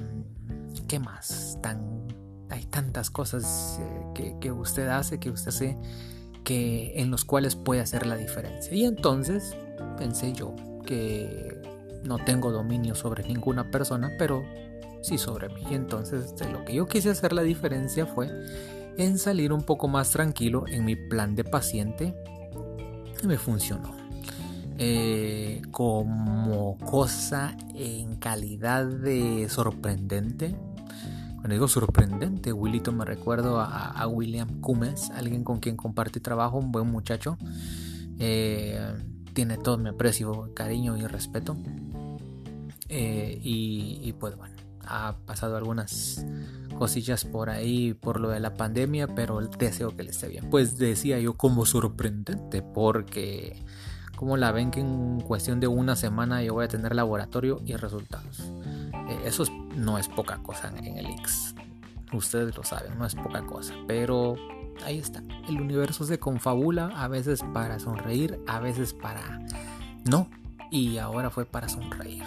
¿Qué 0.88 1.00
más? 1.00 1.58
Hay 2.50 2.66
tantas 2.66 3.10
cosas 3.10 3.80
eh, 3.82 4.06
que, 4.14 4.38
que, 4.40 4.52
usted 4.52 4.88
hace, 4.88 5.20
que 5.20 5.32
usted 5.32 5.50
hace, 5.50 5.78
que, 6.44 6.94
en 7.00 7.10
los 7.10 7.26
cuales 7.26 7.56
puede 7.56 7.82
hacer 7.82 8.06
la 8.06 8.16
diferencia. 8.16 8.74
Y 8.74 8.86
entonces 8.86 9.56
pensé 9.98 10.34
yo 10.34 10.56
que 10.86 11.62
no 12.04 12.20
tengo 12.20 12.52
dominio 12.52 12.94
sobre 12.94 13.24
ninguna 13.28 13.72
persona, 13.72 14.12
pero 14.20 14.44
sí 15.04 15.20
sobre 15.20 15.50
mí. 15.50 15.62
Y 15.70 15.76
entonces 15.76 16.34
lo 16.52 16.66
que 16.66 16.74
yo 16.74 16.88
quise 16.88 17.12
hacer 17.12 17.34
la 17.34 17.44
diferencia 17.44 18.08
fue 18.08 18.32
en 18.98 19.20
salir 19.20 19.54
un 19.54 19.64
poco 19.64 19.88
más 19.88 20.10
tranquilo 20.10 20.66
en 20.68 20.86
mi 20.86 20.96
plan 20.96 21.36
de 21.36 21.44
paciente. 21.44 22.16
Y 23.22 23.28
me 23.28 23.38
funcionó. 23.38 24.04
Eh, 24.80 25.62
como 25.70 26.78
cosa 26.80 27.56
en 27.76 28.16
calidad 28.16 28.86
de 28.86 29.48
sorprendente. 29.50 30.56
Cuando 31.36 31.54
digo 31.54 31.68
sorprendente, 31.68 32.54
Willito 32.54 32.92
me 32.92 33.06
recuerdo 33.06 33.60
a, 33.60 34.08
William 34.08 34.62
Cummins, 34.62 35.10
alguien 35.12 35.44
con 35.44 35.60
quien 35.60 35.76
compartí 35.76 36.22
trabajo, 36.22 36.58
un 36.58 36.72
buen 36.72 36.88
muchacho. 36.88 37.38
Eh, 38.18 38.80
tiene 39.34 39.58
todo 39.58 39.78
mi 39.78 39.90
aprecio, 39.90 40.54
cariño 40.54 40.98
y 40.98 41.06
respeto. 41.06 41.58
Eh, 42.88 43.40
y, 43.44 44.14
pues 44.20 44.38
bueno, 44.38 44.53
ha 44.88 45.16
pasado 45.26 45.58
algunas 45.58 46.26
cosillas 46.78 47.26
por 47.26 47.50
ahí 47.50 47.94
por 47.94 48.20
lo 48.20 48.30
de 48.30 48.40
la 48.40 48.56
pandemia, 48.56 49.08
pero 49.08 49.40
deseo 49.42 49.96
que 49.96 50.04
le 50.04 50.12
esté 50.12 50.28
bien. 50.28 50.50
Pues 50.50 50.78
decía 50.78 51.20
yo 51.20 51.36
como 51.36 51.66
sorprendente, 51.66 52.62
porque 52.62 53.64
como 54.16 54.38
la 54.38 54.52
ven 54.52 54.72
que 54.72 54.80
en 54.80 55.22
cuestión 55.22 55.60
de 55.60 55.68
una 55.68 55.96
semana 55.96 56.44
yo 56.44 56.54
voy 56.54 56.66
a 56.66 56.68
tener 56.68 56.96
laboratorio 56.96 57.62
y 57.66 57.76
resultados. 57.76 58.40
Eh, 59.10 59.22
eso 59.26 59.46
no 59.76 59.98
es 59.98 60.08
poca 60.08 60.38
cosa 60.44 60.72
en 60.76 60.98
el 60.98 61.06
X. 61.08 61.56
Ustedes 62.12 62.56
lo 62.56 62.64
saben, 62.64 62.98
no 62.98 63.06
es 63.06 63.16
poca 63.16 63.42
cosa, 63.44 63.74
pero 63.88 64.36
ahí 64.86 65.00
está. 65.00 65.24
El 65.48 65.60
universo 65.60 66.06
se 66.06 66.20
confabula 66.20 66.88
a 66.96 67.08
veces 67.08 67.44
para 67.54 67.80
sonreír, 67.80 68.40
a 68.48 68.60
veces 68.60 68.94
para 68.94 69.40
no, 70.06 70.30
y 70.70 70.98
ahora 70.98 71.30
fue 71.30 71.46
para 71.46 71.70
sonreír 71.70 72.24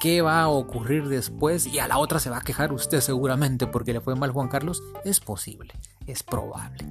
qué 0.00 0.22
va 0.22 0.42
a 0.42 0.48
ocurrir 0.48 1.08
después 1.08 1.66
y 1.66 1.78
a 1.78 1.86
la 1.86 1.98
otra 1.98 2.18
se 2.18 2.30
va 2.30 2.38
a 2.38 2.42
quejar 2.42 2.72
usted 2.72 3.00
seguramente 3.00 3.66
porque 3.66 3.92
le 3.92 4.00
fue 4.00 4.16
mal 4.16 4.32
Juan 4.32 4.48
Carlos, 4.48 4.82
es 5.04 5.20
posible, 5.20 5.74
es 6.06 6.22
probable. 6.22 6.86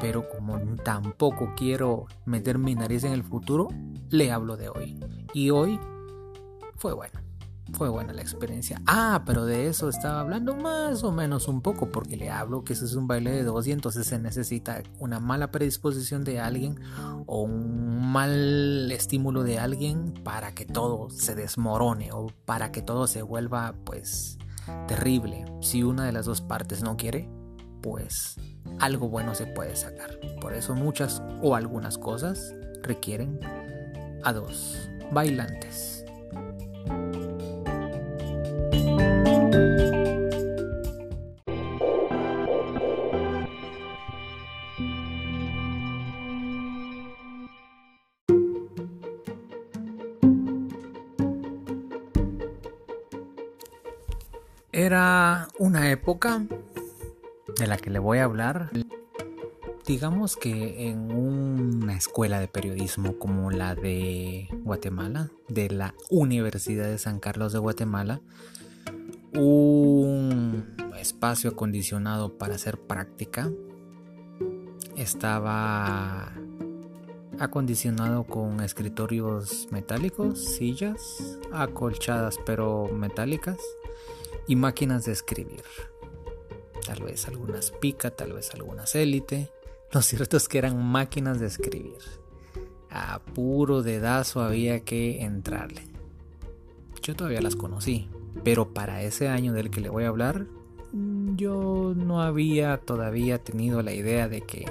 Pero 0.00 0.28
como 0.28 0.58
tampoco 0.82 1.52
quiero 1.56 2.06
meter 2.24 2.58
mi 2.58 2.74
nariz 2.74 3.04
en 3.04 3.12
el 3.12 3.22
futuro, 3.22 3.68
le 4.08 4.32
hablo 4.32 4.56
de 4.56 4.70
hoy. 4.70 4.98
Y 5.34 5.50
hoy 5.50 5.78
fue 6.76 6.94
bueno 6.94 7.23
fue 7.72 7.88
buena 7.88 8.12
la 8.12 8.22
experiencia. 8.22 8.80
Ah, 8.86 9.22
pero 9.26 9.46
de 9.46 9.68
eso 9.68 9.88
estaba 9.88 10.20
hablando 10.20 10.54
más 10.54 11.02
o 11.02 11.12
menos 11.12 11.48
un 11.48 11.62
poco, 11.62 11.90
porque 11.90 12.16
le 12.16 12.30
hablo 12.30 12.64
que 12.64 12.74
eso 12.74 12.84
es 12.84 12.94
un 12.94 13.06
baile 13.06 13.30
de 13.30 13.44
dos 13.44 13.66
y 13.66 13.72
entonces 13.72 14.06
se 14.06 14.18
necesita 14.18 14.82
una 14.98 15.20
mala 15.20 15.50
predisposición 15.50 16.24
de 16.24 16.40
alguien 16.40 16.78
o 17.26 17.42
un 17.42 18.12
mal 18.12 18.90
estímulo 18.92 19.42
de 19.42 19.58
alguien 19.58 20.14
para 20.22 20.52
que 20.54 20.66
todo 20.66 21.10
se 21.10 21.34
desmorone 21.34 22.12
o 22.12 22.26
para 22.44 22.70
que 22.70 22.82
todo 22.82 23.06
se 23.06 23.22
vuelva 23.22 23.74
pues 23.84 24.38
terrible. 24.86 25.44
Si 25.60 25.82
una 25.82 26.04
de 26.04 26.12
las 26.12 26.26
dos 26.26 26.40
partes 26.40 26.82
no 26.82 26.96
quiere, 26.96 27.28
pues 27.82 28.36
algo 28.78 29.08
bueno 29.08 29.34
se 29.34 29.46
puede 29.46 29.76
sacar. 29.76 30.18
Por 30.40 30.54
eso 30.54 30.74
muchas 30.74 31.22
o 31.42 31.54
algunas 31.54 31.98
cosas 31.98 32.54
requieren 32.82 33.40
a 34.22 34.32
dos 34.32 34.88
bailantes. 35.12 35.93
Era 54.76 55.46
una 55.60 55.88
época 55.92 56.44
de 57.56 57.66
la 57.68 57.76
que 57.76 57.90
le 57.90 58.00
voy 58.00 58.18
a 58.18 58.24
hablar. 58.24 58.72
Digamos 59.86 60.36
que 60.36 60.88
en 60.88 61.12
una 61.12 61.96
escuela 61.96 62.40
de 62.40 62.48
periodismo 62.48 63.16
como 63.16 63.52
la 63.52 63.76
de 63.76 64.48
Guatemala, 64.64 65.30
de 65.46 65.70
la 65.70 65.94
Universidad 66.10 66.86
de 66.88 66.98
San 66.98 67.20
Carlos 67.20 67.52
de 67.52 67.60
Guatemala, 67.60 68.20
un 69.32 70.74
espacio 70.98 71.50
acondicionado 71.50 72.36
para 72.36 72.56
hacer 72.56 72.76
práctica 72.80 73.52
estaba 74.96 76.32
acondicionado 77.38 78.24
con 78.24 78.60
escritorios 78.60 79.68
metálicos, 79.70 80.44
sillas 80.44 81.38
acolchadas 81.52 82.40
pero 82.44 82.88
metálicas 82.92 83.58
y 84.46 84.56
máquinas 84.56 85.04
de 85.04 85.12
escribir. 85.12 85.62
Tal 86.86 87.02
vez 87.02 87.26
algunas 87.28 87.70
pica, 87.70 88.10
tal 88.10 88.32
vez 88.32 88.52
algunas 88.52 88.94
élite. 88.94 89.50
Lo 89.92 90.02
cierto 90.02 90.36
es 90.36 90.48
que 90.48 90.58
eran 90.58 90.82
máquinas 90.82 91.40
de 91.40 91.46
escribir. 91.46 91.98
A 92.90 93.20
puro 93.20 93.82
dedazo 93.82 94.42
había 94.42 94.80
que 94.80 95.22
entrarle. 95.22 95.82
Yo 97.02 97.14
todavía 97.14 97.40
las 97.40 97.56
conocí, 97.56 98.08
pero 98.44 98.72
para 98.72 99.02
ese 99.02 99.28
año 99.28 99.52
del 99.52 99.70
que 99.70 99.80
le 99.80 99.88
voy 99.88 100.04
a 100.04 100.08
hablar, 100.08 100.46
yo 101.36 101.92
no 101.96 102.22
había 102.22 102.78
todavía 102.78 103.38
tenido 103.38 103.82
la 103.82 103.92
idea 103.92 104.28
de 104.28 104.42
que 104.42 104.66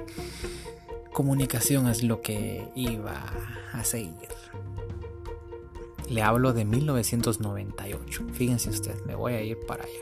comunicación 1.11 1.87
es 1.87 2.01
lo 2.03 2.21
que 2.21 2.67
iba 2.75 3.23
a 3.73 3.83
seguir. 3.83 4.29
Le 6.13 6.21
hablo 6.21 6.53
de 6.53 6.63
1998. 6.63 8.25
Fíjense 8.33 8.69
ustedes, 8.69 9.03
me 9.03 9.15
voy 9.15 9.33
a 9.33 9.41
ir 9.41 9.57
para 9.65 9.83
allá. 9.83 9.99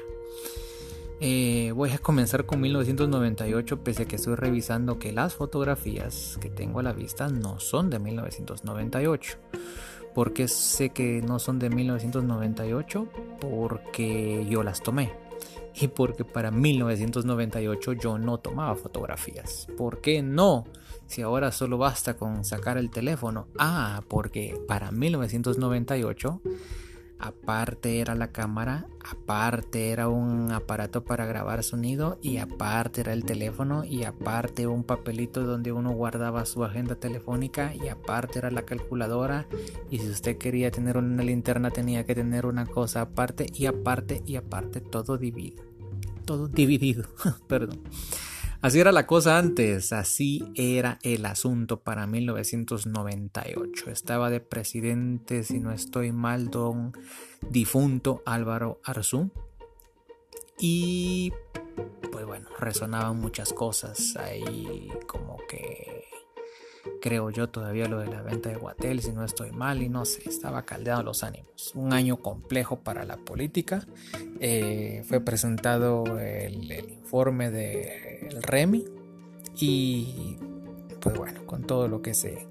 Eh, 1.21 1.71
voy 1.73 1.91
a 1.91 1.99
comenzar 1.99 2.45
con 2.45 2.59
1998, 2.59 3.81
pese 3.81 4.03
a 4.03 4.05
que 4.05 4.17
estoy 4.17 4.35
revisando 4.35 4.99
que 4.99 5.13
las 5.13 5.35
fotografías 5.35 6.37
que 6.41 6.49
tengo 6.49 6.81
a 6.81 6.83
la 6.83 6.91
vista 6.91 7.29
no 7.29 7.61
son 7.61 7.89
de 7.89 7.99
1998. 7.99 9.37
porque 10.13 10.49
sé 10.49 10.89
que 10.89 11.21
no 11.21 11.39
son 11.39 11.59
de 11.59 11.69
1998? 11.69 13.07
Porque 13.39 14.45
yo 14.49 14.63
las 14.63 14.83
tomé. 14.83 15.13
Y 15.73 15.87
porque 15.87 16.25
para 16.25 16.51
1998 16.51 17.93
yo 17.93 18.17
no 18.17 18.37
tomaba 18.39 18.75
fotografías. 18.75 19.67
¿Por 19.77 20.01
qué 20.01 20.21
no? 20.21 20.65
Si 21.07 21.21
ahora 21.21 21.51
solo 21.51 21.77
basta 21.77 22.15
con 22.15 22.43
sacar 22.45 22.77
el 22.77 22.89
teléfono. 22.89 23.47
Ah, 23.57 24.01
porque 24.07 24.59
para 24.67 24.91
1998 24.91 26.41
aparte 27.21 27.99
era 27.99 28.15
la 28.15 28.31
cámara, 28.31 28.87
aparte 29.09 29.89
era 29.89 30.09
un 30.09 30.51
aparato 30.51 31.03
para 31.03 31.25
grabar 31.25 31.63
sonido 31.63 32.17
y 32.21 32.37
aparte 32.37 33.01
era 33.01 33.13
el 33.13 33.23
teléfono 33.23 33.85
y 33.85 34.03
aparte 34.03 34.67
un 34.67 34.83
papelito 34.83 35.43
donde 35.43 35.71
uno 35.71 35.91
guardaba 35.91 36.45
su 36.45 36.63
agenda 36.63 36.95
telefónica 36.95 37.73
y 37.75 37.89
aparte 37.89 38.39
era 38.39 38.51
la 38.51 38.63
calculadora 38.63 39.45
y 39.89 39.99
si 39.99 40.09
usted 40.09 40.37
quería 40.37 40.71
tener 40.71 40.97
una 40.97 41.23
linterna 41.23 41.69
tenía 41.69 42.05
que 42.05 42.15
tener 42.15 42.45
una 42.45 42.65
cosa 42.65 43.01
aparte 43.01 43.45
y 43.53 43.67
aparte 43.67 44.23
y 44.25 44.35
aparte 44.35 44.81
todo 44.81 45.17
dividido. 45.17 45.63
Todo 46.25 46.47
dividido, 46.47 47.05
perdón. 47.47 47.81
Así 48.61 48.79
era 48.79 48.91
la 48.91 49.07
cosa 49.07 49.39
antes, 49.39 49.91
así 49.91 50.43
era 50.53 50.99
el 51.01 51.25
asunto 51.25 51.79
para 51.79 52.05
1998. 52.05 53.89
Estaba 53.89 54.29
de 54.29 54.39
presidente, 54.39 55.43
si 55.43 55.59
no 55.59 55.71
estoy 55.71 56.11
mal, 56.11 56.51
don 56.51 56.93
difunto 57.49 58.21
Álvaro 58.23 58.79
Arzú. 58.83 59.31
Y 60.59 61.33
pues 62.11 62.23
bueno, 62.27 62.49
resonaban 62.59 63.19
muchas 63.19 63.51
cosas 63.51 64.15
ahí 64.17 64.89
como 65.07 65.37
que 65.49 66.05
creo 67.01 67.29
yo 67.29 67.49
todavía 67.49 67.87
lo 67.87 67.99
de 67.99 68.07
la 68.07 68.21
venta 68.21 68.49
de 68.49 68.55
Guatel, 68.55 69.01
si 69.01 69.11
no 69.11 69.23
estoy 69.23 69.51
mal, 69.51 69.81
y 69.81 69.89
no 69.89 70.05
sé, 70.05 70.27
estaba 70.27 70.63
caldeado 70.63 71.03
los 71.03 71.23
ánimos. 71.23 71.73
Un 71.75 71.93
año 71.93 72.17
complejo 72.17 72.79
para 72.79 73.03
la 73.05 73.17
política. 73.17 73.85
Eh, 74.39 75.03
fue 75.07 75.19
presentado 75.19 76.19
el, 76.19 76.71
informe 76.71 77.51
del 77.51 78.41
REMI 78.41 78.85
y 79.57 80.37
pues 80.99 81.17
bueno, 81.17 81.45
con 81.45 81.63
todo 81.63 81.87
lo 81.87 82.01
que 82.01 82.13
se 82.13 82.47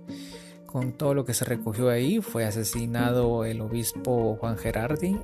con 0.66 0.92
todo 0.92 1.14
lo 1.14 1.24
que 1.24 1.34
se 1.34 1.44
recogió 1.44 1.88
ahí, 1.88 2.20
fue 2.20 2.44
asesinado 2.44 3.44
el 3.44 3.60
obispo 3.60 4.36
Juan 4.38 4.56
Gerardi 4.56 5.18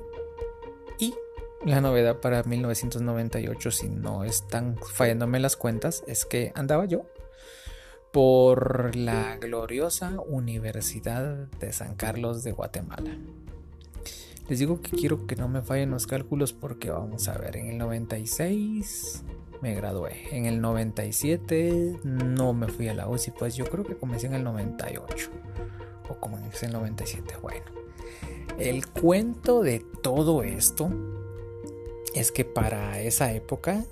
y 0.99 1.13
la 1.63 1.79
novedad 1.79 2.17
para 2.17 2.43
1998, 2.43 3.71
si 3.71 3.87
no 3.87 4.25
están 4.25 4.75
fallándome 4.77 5.39
las 5.39 5.55
cuentas, 5.55 6.03
es 6.05 6.25
que 6.25 6.51
andaba 6.53 6.83
yo 6.83 7.05
por 8.17 8.95
la 8.95 9.37
gloriosa 9.37 10.19
Universidad 10.27 11.51
de 11.59 11.71
San 11.71 11.93
Carlos 11.93 12.43
de 12.43 12.51
Guatemala. 12.51 13.15
Les 14.49 14.57
digo 14.57 14.81
que 14.81 14.97
quiero 14.97 15.27
que 15.27 15.35
no 15.35 15.47
me 15.47 15.61
fallen 15.61 15.91
los 15.91 16.07
cálculos 16.07 16.51
porque 16.51 16.89
vamos 16.89 17.27
a 17.27 17.37
ver, 17.37 17.57
en 17.57 17.67
el 17.67 17.77
96 17.77 19.21
me 19.61 19.75
gradué, 19.75 20.35
en 20.35 20.47
el 20.47 20.61
97 20.61 21.99
no 22.05 22.53
me 22.53 22.69
fui 22.69 22.87
a 22.87 22.95
la 22.95 23.07
UCI, 23.07 23.33
pues 23.37 23.55
yo 23.55 23.65
creo 23.65 23.83
que 23.85 23.95
comencé 23.95 24.25
en 24.25 24.33
el 24.33 24.43
98 24.43 25.29
o 26.09 26.15
comencé 26.15 26.65
en 26.65 26.71
el 26.71 26.77
97, 26.79 27.35
bueno. 27.39 27.65
El 28.57 28.87
cuento 28.87 29.61
de 29.61 29.85
todo 30.01 30.41
esto 30.41 30.89
es 32.15 32.31
que 32.31 32.45
para 32.45 32.99
esa 32.99 33.31
época 33.31 33.85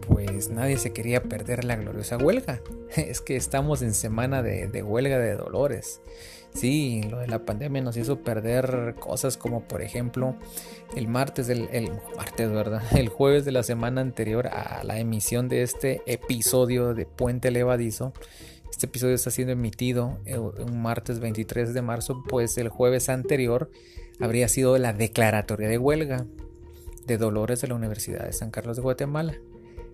pues 0.00 0.50
nadie 0.50 0.78
se 0.78 0.92
quería 0.92 1.22
perder 1.22 1.64
la 1.64 1.76
gloriosa 1.76 2.16
huelga. 2.16 2.60
Es 2.96 3.20
que 3.20 3.36
estamos 3.36 3.82
en 3.82 3.94
semana 3.94 4.42
de, 4.42 4.82
huelga 4.82 5.18
de 5.18 5.34
dolores. 5.36 6.00
Sí, 6.54 7.02
lo 7.10 7.18
de 7.18 7.26
la 7.26 7.44
pandemia 7.44 7.82
nos 7.82 7.96
hizo 7.96 8.20
perder 8.20 8.94
cosas 8.98 9.36
como 9.36 9.68
por 9.68 9.82
ejemplo 9.82 10.36
el 10.94 11.06
martes 11.06 11.46
del 11.46 11.68
el 11.70 11.90
martes, 12.16 12.50
¿verdad? 12.50 12.82
El 12.96 13.08
jueves 13.08 13.44
de 13.44 13.52
la 13.52 13.62
semana 13.62 14.00
anterior 14.00 14.46
a 14.46 14.82
la 14.82 14.98
emisión 14.98 15.48
de 15.48 15.62
este 15.62 16.00
episodio 16.06 16.94
de 16.94 17.04
Puente 17.04 17.50
Levadizo. 17.50 18.14
Este 18.70 18.86
episodio 18.86 19.14
está 19.14 19.30
siendo 19.30 19.52
emitido 19.52 20.18
eh, 20.24 20.38
un 20.38 20.80
martes 20.80 21.20
23 21.20 21.74
de 21.74 21.82
marzo, 21.82 22.22
pues 22.28 22.56
el 22.58 22.68
jueves 22.68 23.08
anterior 23.08 23.70
habría 24.20 24.48
sido 24.48 24.78
la 24.78 24.92
declaratoria 24.92 25.68
de 25.68 25.78
huelga 25.78 26.26
de 27.06 27.18
Dolores 27.18 27.60
de 27.60 27.68
la 27.68 27.74
Universidad 27.74 28.24
de 28.24 28.32
San 28.32 28.50
Carlos 28.50 28.76
de 28.76 28.82
Guatemala. 28.82 29.34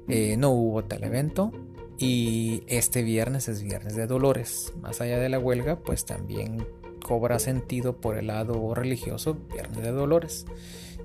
Eh, 0.09 0.37
no 0.37 0.51
hubo 0.51 0.85
tal 0.85 1.05
evento 1.05 1.53
y 1.99 2.65
este 2.67 3.03
viernes 3.03 3.49
es 3.49 3.63
viernes 3.63 3.95
de 3.95 4.07
dolores. 4.07 4.73
Más 4.81 5.01
allá 5.01 5.19
de 5.19 5.29
la 5.29 5.39
huelga, 5.39 5.81
pues 5.81 6.05
también 6.05 6.67
cobra 7.03 7.39
sentido 7.39 8.01
por 8.01 8.17
el 8.17 8.29
lado 8.29 8.75
religioso 8.75 9.35
viernes 9.53 9.83
de 9.83 9.93
dolores. 9.93 10.47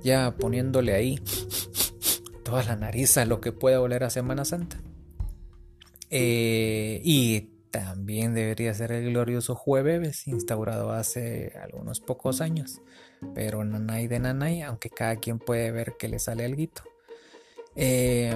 Ya 0.04 0.36
poniéndole 0.38 0.94
ahí 0.94 1.20
toda 2.44 2.64
la 2.64 2.76
nariz 2.76 3.18
a 3.18 3.26
lo 3.26 3.42
que 3.42 3.52
pueda 3.52 3.82
oler 3.82 4.04
a 4.04 4.10
Semana 4.10 4.46
Santa. 4.46 4.78
Eh, 6.10 7.02
y 7.04 7.52
también 7.72 8.34
debería 8.34 8.74
ser 8.74 8.92
el 8.92 9.12
glorioso 9.12 9.54
jueves, 9.54 10.28
instaurado 10.28 10.92
hace 10.92 11.54
algunos 11.62 12.00
pocos 12.00 12.42
años. 12.42 12.82
Pero 13.36 13.64
nanay 13.64 14.08
de 14.08 14.20
nanay, 14.20 14.62
aunque 14.62 14.90
cada 14.90 15.18
quien 15.18 15.40
puede 15.40 15.72
ver 15.72 15.96
que 15.98 16.08
le 16.08 16.20
sale 16.20 16.46
algo. 16.46 16.97
Eh, 17.78 18.36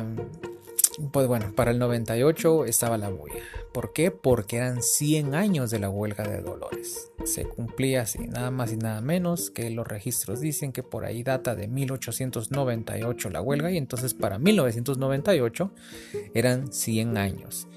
pues 1.11 1.27
bueno, 1.27 1.51
para 1.55 1.71
el 1.71 1.79
98 1.79 2.65
estaba 2.65 2.97
la 2.97 3.09
bulla. 3.09 3.41
¿Por 3.73 3.91
qué? 3.91 4.11
Porque 4.11 4.57
eran 4.57 4.83
100 4.83 5.33
años 5.33 5.71
de 5.71 5.79
la 5.79 5.89
huelga 5.89 6.27
de 6.27 6.41
Dolores. 6.41 7.11
Se 7.25 7.45
cumplía 7.45 8.01
así, 8.01 8.19
nada 8.19 8.51
más 8.51 8.71
y 8.71 8.77
nada 8.77 9.01
menos 9.01 9.49
que 9.49 9.69
los 9.71 9.87
registros 9.87 10.41
dicen 10.41 10.71
que 10.71 10.83
por 10.83 11.05
ahí 11.05 11.23
data 11.23 11.55
de 11.55 11.67
1898 11.67 13.29
la 13.29 13.41
huelga 13.41 13.71
y 13.71 13.77
entonces 13.77 14.13
para 14.13 14.37
1998 14.37 15.71
eran 16.33 16.71
100 16.71 17.17
años. 17.17 17.67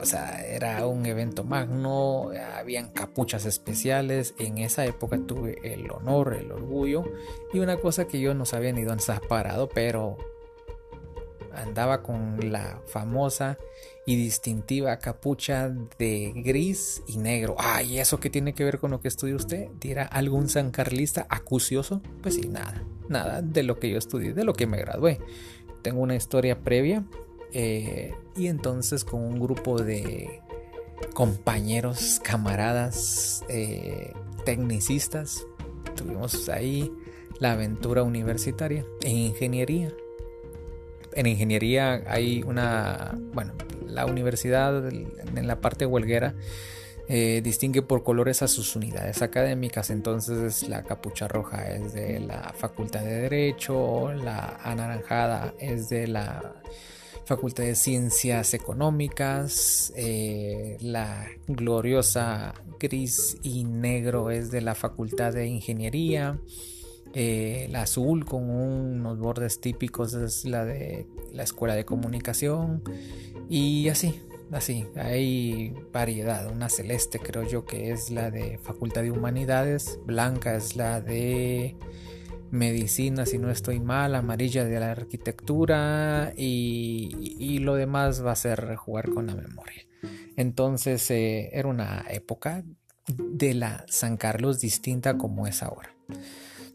O 0.00 0.06
sea, 0.06 0.44
era 0.44 0.86
un 0.86 1.06
evento 1.06 1.44
magno, 1.44 2.30
habían 2.56 2.90
capuchas 2.90 3.46
especiales. 3.46 4.34
En 4.38 4.58
esa 4.58 4.84
época 4.84 5.18
tuve 5.18 5.58
el 5.62 5.90
honor, 5.90 6.34
el 6.34 6.52
orgullo 6.52 7.04
y 7.52 7.58
una 7.60 7.78
cosa 7.78 8.06
que 8.06 8.20
yo 8.20 8.34
no 8.34 8.44
sabía 8.44 8.72
ni 8.72 8.82
dónde 8.82 9.00
estaba 9.00 9.20
parado, 9.20 9.68
pero 9.68 10.18
andaba 11.56 12.02
con 12.02 12.52
la 12.52 12.80
famosa 12.86 13.58
y 14.06 14.16
distintiva 14.16 14.98
capucha 14.98 15.68
de 15.98 16.32
gris 16.36 17.02
y 17.06 17.16
negro. 17.16 17.56
Ay, 17.58 17.98
¿eso 17.98 18.20
qué 18.20 18.30
tiene 18.30 18.54
que 18.54 18.64
ver 18.64 18.78
con 18.78 18.90
lo 18.90 19.00
que 19.00 19.08
estudia 19.08 19.36
usted? 19.36 19.68
¿Dirá 19.80 20.04
algún 20.04 20.48
sancarlista 20.48 21.26
acucioso? 21.28 22.02
Pues 22.22 22.34
sí, 22.34 22.48
nada, 22.48 22.82
nada 23.08 23.42
de 23.42 23.62
lo 23.62 23.78
que 23.78 23.90
yo 23.90 23.98
estudié, 23.98 24.34
de 24.34 24.44
lo 24.44 24.52
que 24.52 24.66
me 24.66 24.78
gradué. 24.78 25.20
Tengo 25.82 26.00
una 26.00 26.16
historia 26.16 26.60
previa 26.60 27.04
eh, 27.52 28.14
y 28.36 28.48
entonces 28.48 29.04
con 29.04 29.22
un 29.22 29.38
grupo 29.38 29.82
de 29.82 30.42
compañeros, 31.14 32.20
camaradas, 32.22 33.44
eh, 33.48 34.12
tecnicistas, 34.44 35.46
tuvimos 35.96 36.48
ahí 36.48 36.90
la 37.38 37.52
aventura 37.52 38.02
universitaria 38.02 38.84
en 39.02 39.16
ingeniería. 39.16 39.92
En 41.14 41.26
ingeniería 41.26 42.02
hay 42.06 42.42
una, 42.42 43.18
bueno, 43.32 43.52
la 43.86 44.06
universidad 44.06 44.88
en 44.88 45.46
la 45.46 45.60
parte 45.60 45.86
huelguera 45.86 46.34
eh, 47.06 47.42
distingue 47.44 47.82
por 47.82 48.02
colores 48.02 48.40
a 48.40 48.48
sus 48.48 48.76
unidades 48.76 49.20
académicas. 49.20 49.90
Entonces 49.90 50.68
la 50.68 50.84
capucha 50.84 51.28
roja 51.28 51.70
es 51.70 51.92
de 51.92 52.20
la 52.20 52.54
Facultad 52.56 53.02
de 53.02 53.22
Derecho, 53.22 54.12
la 54.12 54.58
anaranjada 54.62 55.54
es 55.58 55.90
de 55.90 56.06
la 56.06 56.62
Facultad 57.26 57.64
de 57.64 57.74
Ciencias 57.74 58.54
Económicas, 58.54 59.92
eh, 59.96 60.78
la 60.80 61.26
gloriosa 61.46 62.54
gris 62.78 63.36
y 63.42 63.64
negro 63.64 64.30
es 64.30 64.50
de 64.50 64.62
la 64.62 64.74
Facultad 64.74 65.34
de 65.34 65.46
Ingeniería, 65.46 66.38
eh, 67.14 67.68
la 67.70 67.82
azul 67.82 68.24
con 68.24 68.50
unos 68.50 69.18
bordes 69.18 69.60
típicos 69.60 70.14
es 70.14 70.44
la 70.44 70.64
de 70.64 71.06
la 71.32 71.44
Escuela 71.44 71.74
de 71.74 71.84
Comunicación 71.84 72.82
y 73.48 73.88
así, 73.88 74.20
así, 74.50 74.86
hay 74.96 75.74
variedad, 75.92 76.50
una 76.50 76.68
celeste 76.68 77.20
creo 77.20 77.44
yo 77.44 77.64
que 77.64 77.92
es 77.92 78.10
la 78.10 78.30
de 78.30 78.58
Facultad 78.58 79.02
de 79.02 79.12
Humanidades, 79.12 80.00
blanca 80.04 80.56
es 80.56 80.74
la 80.74 81.00
de 81.00 81.76
medicina, 82.50 83.26
si 83.26 83.38
no 83.38 83.50
estoy 83.50 83.80
mal, 83.80 84.14
amarilla 84.14 84.64
de 84.64 84.80
la 84.80 84.90
arquitectura 84.92 86.32
y, 86.36 87.58
lo 87.60 87.76
demás 87.76 88.24
va 88.24 88.32
a 88.32 88.36
ser 88.36 88.74
jugar 88.76 89.10
con 89.10 89.26
la 89.26 89.34
memoria. 89.34 89.86
Entonces 90.36 91.10
eh, 91.10 91.50
era 91.52 91.68
una 91.68 92.04
época 92.10 92.64
de 93.06 93.54
la 93.54 93.84
San 93.88 94.16
Carlos 94.16 94.60
distinta 94.60 95.16
como 95.16 95.46
es 95.46 95.62
ahora. 95.62 95.94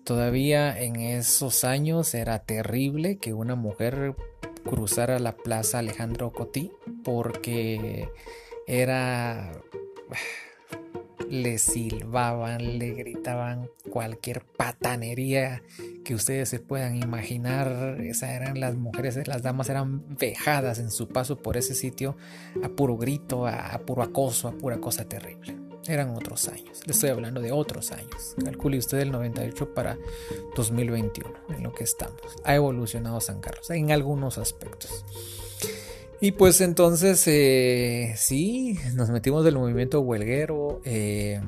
Todavía 0.10 0.76
en 0.76 0.96
esos 0.96 1.64
años 1.64 2.16
era 2.16 2.40
terrible 2.40 3.20
que 3.20 3.36
una 3.36 3.54
mujer 3.54 4.16
cruzara 4.66 5.20
la 5.20 5.38
plaza 5.38 5.78
Alejandro 5.78 6.34
Cotí 6.34 6.72
porque 7.04 8.10
era 8.66 9.52
le 11.30 11.60
silbaban, 11.60 12.80
le 12.80 12.90
gritaban 12.96 13.70
cualquier 13.92 14.42
patanería 14.42 15.62
que 16.04 16.16
ustedes 16.16 16.50
se 16.50 16.60
puedan 16.60 16.96
imaginar. 16.96 17.98
Esas 18.02 18.32
eran 18.32 18.60
las 18.60 18.78
mujeres, 18.78 19.28
las 19.28 19.44
damas 19.44 19.70
eran 19.70 20.18
vejadas 20.18 20.80
en 20.80 20.90
su 20.90 21.08
paso 21.08 21.38
por 21.38 21.56
ese 21.56 21.76
sitio 21.76 22.18
a 22.64 22.70
puro 22.70 22.98
grito, 22.98 23.46
a, 23.46 23.78
puro 23.86 24.02
acoso, 24.02 24.48
a 24.48 24.54
pura 24.54 24.80
cosa 24.80 25.08
terrible. 25.08 25.59
Eran 25.90 26.12
otros 26.12 26.48
años. 26.50 26.82
Le 26.86 26.94
estoy 26.94 27.10
hablando 27.10 27.42
de 27.42 27.52
otros 27.52 27.92
años. 27.92 28.36
Calcule 28.46 28.78
usted 28.78 29.00
el 29.00 29.12
98 29.12 29.74
para 29.74 29.98
2021, 30.56 31.34
en 31.50 31.64
lo 31.64 31.74
que 31.74 31.84
estamos. 31.84 32.22
Ha 32.44 32.54
evolucionado 32.54 33.20
San 33.20 33.42
Carlos 33.42 33.68
en 33.72 33.92
algunos 33.92 34.38
aspectos. 34.38 35.04
Y 36.22 36.34
pues 36.34 36.62
entonces, 36.62 37.24
eh, 37.26 38.14
sí, 38.18 38.78
nos 38.94 39.10
metimos 39.10 39.44
del 39.44 39.56
movimiento 39.56 40.00
huelguero. 40.02 40.80
Eh, 40.86 41.42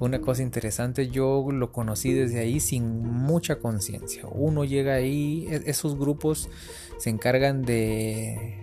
una 0.00 0.20
cosa 0.20 0.42
interesante, 0.42 1.10
yo 1.10 1.46
lo 1.52 1.70
conocí 1.70 2.12
desde 2.12 2.40
ahí 2.40 2.58
sin 2.58 3.06
mucha 3.06 3.60
conciencia. 3.60 4.26
Uno 4.26 4.64
llega 4.64 4.94
ahí, 4.94 5.46
e-, 5.48 5.70
esos 5.70 5.96
grupos 5.96 6.50
se 6.98 7.08
encargan 7.08 7.62
de 7.62 8.61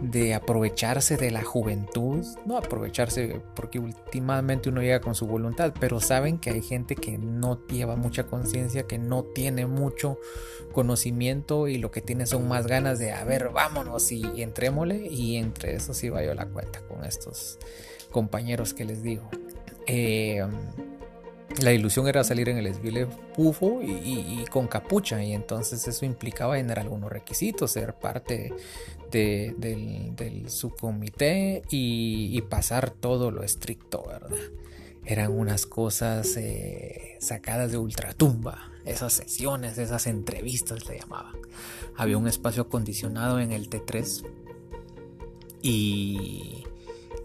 de 0.00 0.34
aprovecharse 0.34 1.16
de 1.16 1.30
la 1.30 1.42
juventud, 1.42 2.24
no 2.46 2.56
aprovecharse 2.56 3.40
porque 3.54 3.78
últimamente 3.78 4.68
uno 4.68 4.80
llega 4.80 5.00
con 5.00 5.14
su 5.14 5.26
voluntad, 5.26 5.74
pero 5.78 6.00
saben 6.00 6.38
que 6.38 6.50
hay 6.50 6.62
gente 6.62 6.96
que 6.96 7.18
no 7.18 7.66
lleva 7.66 7.96
mucha 7.96 8.26
conciencia, 8.26 8.86
que 8.86 8.98
no 8.98 9.24
tiene 9.24 9.66
mucho 9.66 10.18
conocimiento 10.72 11.68
y 11.68 11.78
lo 11.78 11.90
que 11.90 12.00
tiene 12.00 12.26
son 12.26 12.48
más 12.48 12.66
ganas 12.66 12.98
de, 12.98 13.12
a 13.12 13.24
ver, 13.24 13.50
vámonos 13.50 14.10
y, 14.12 14.42
entrémosle 14.42 15.06
y 15.06 15.36
entre 15.36 15.74
eso 15.74 15.92
sí 15.94 16.08
va 16.08 16.24
yo 16.24 16.34
la 16.34 16.46
cuenta 16.46 16.80
con 16.86 17.04
estos 17.04 17.58
compañeros 18.10 18.74
que 18.74 18.84
les 18.84 19.02
digo. 19.02 19.28
Eh, 19.86 20.44
la 21.58 21.72
ilusión 21.72 22.06
era 22.08 22.22
salir 22.24 22.48
en 22.48 22.58
el 22.58 22.64
desfile 22.64 23.06
pufo 23.34 23.80
y, 23.82 24.44
con 24.50 24.68
capucha 24.68 25.22
y 25.22 25.32
entonces 25.32 25.86
eso 25.86 26.04
implicaba 26.04 26.56
tener 26.56 26.78
algunos 26.78 27.10
requisitos, 27.10 27.72
ser 27.72 27.94
parte 27.94 28.52
del, 29.10 30.44
subcomité 30.48 31.62
y, 31.70 32.40
pasar 32.42 32.90
todo 32.90 33.30
lo 33.30 33.42
estricto, 33.42 34.04
¿verdad? 34.06 34.30
Eran 35.04 35.32
unas 35.32 35.66
cosas 35.66 36.36
eh, 36.36 37.16
sacadas 37.20 37.72
de 37.72 37.78
ultratumba, 37.78 38.70
esas 38.84 39.12
sesiones, 39.12 39.78
esas 39.78 40.06
entrevistas 40.06 40.88
le 40.88 40.98
llamaban. 40.98 41.36
Había 41.96 42.18
un 42.18 42.28
espacio 42.28 42.62
acondicionado 42.62 43.40
en 43.40 43.52
el 43.52 43.68
T3 43.68 44.24
y, 45.62 46.64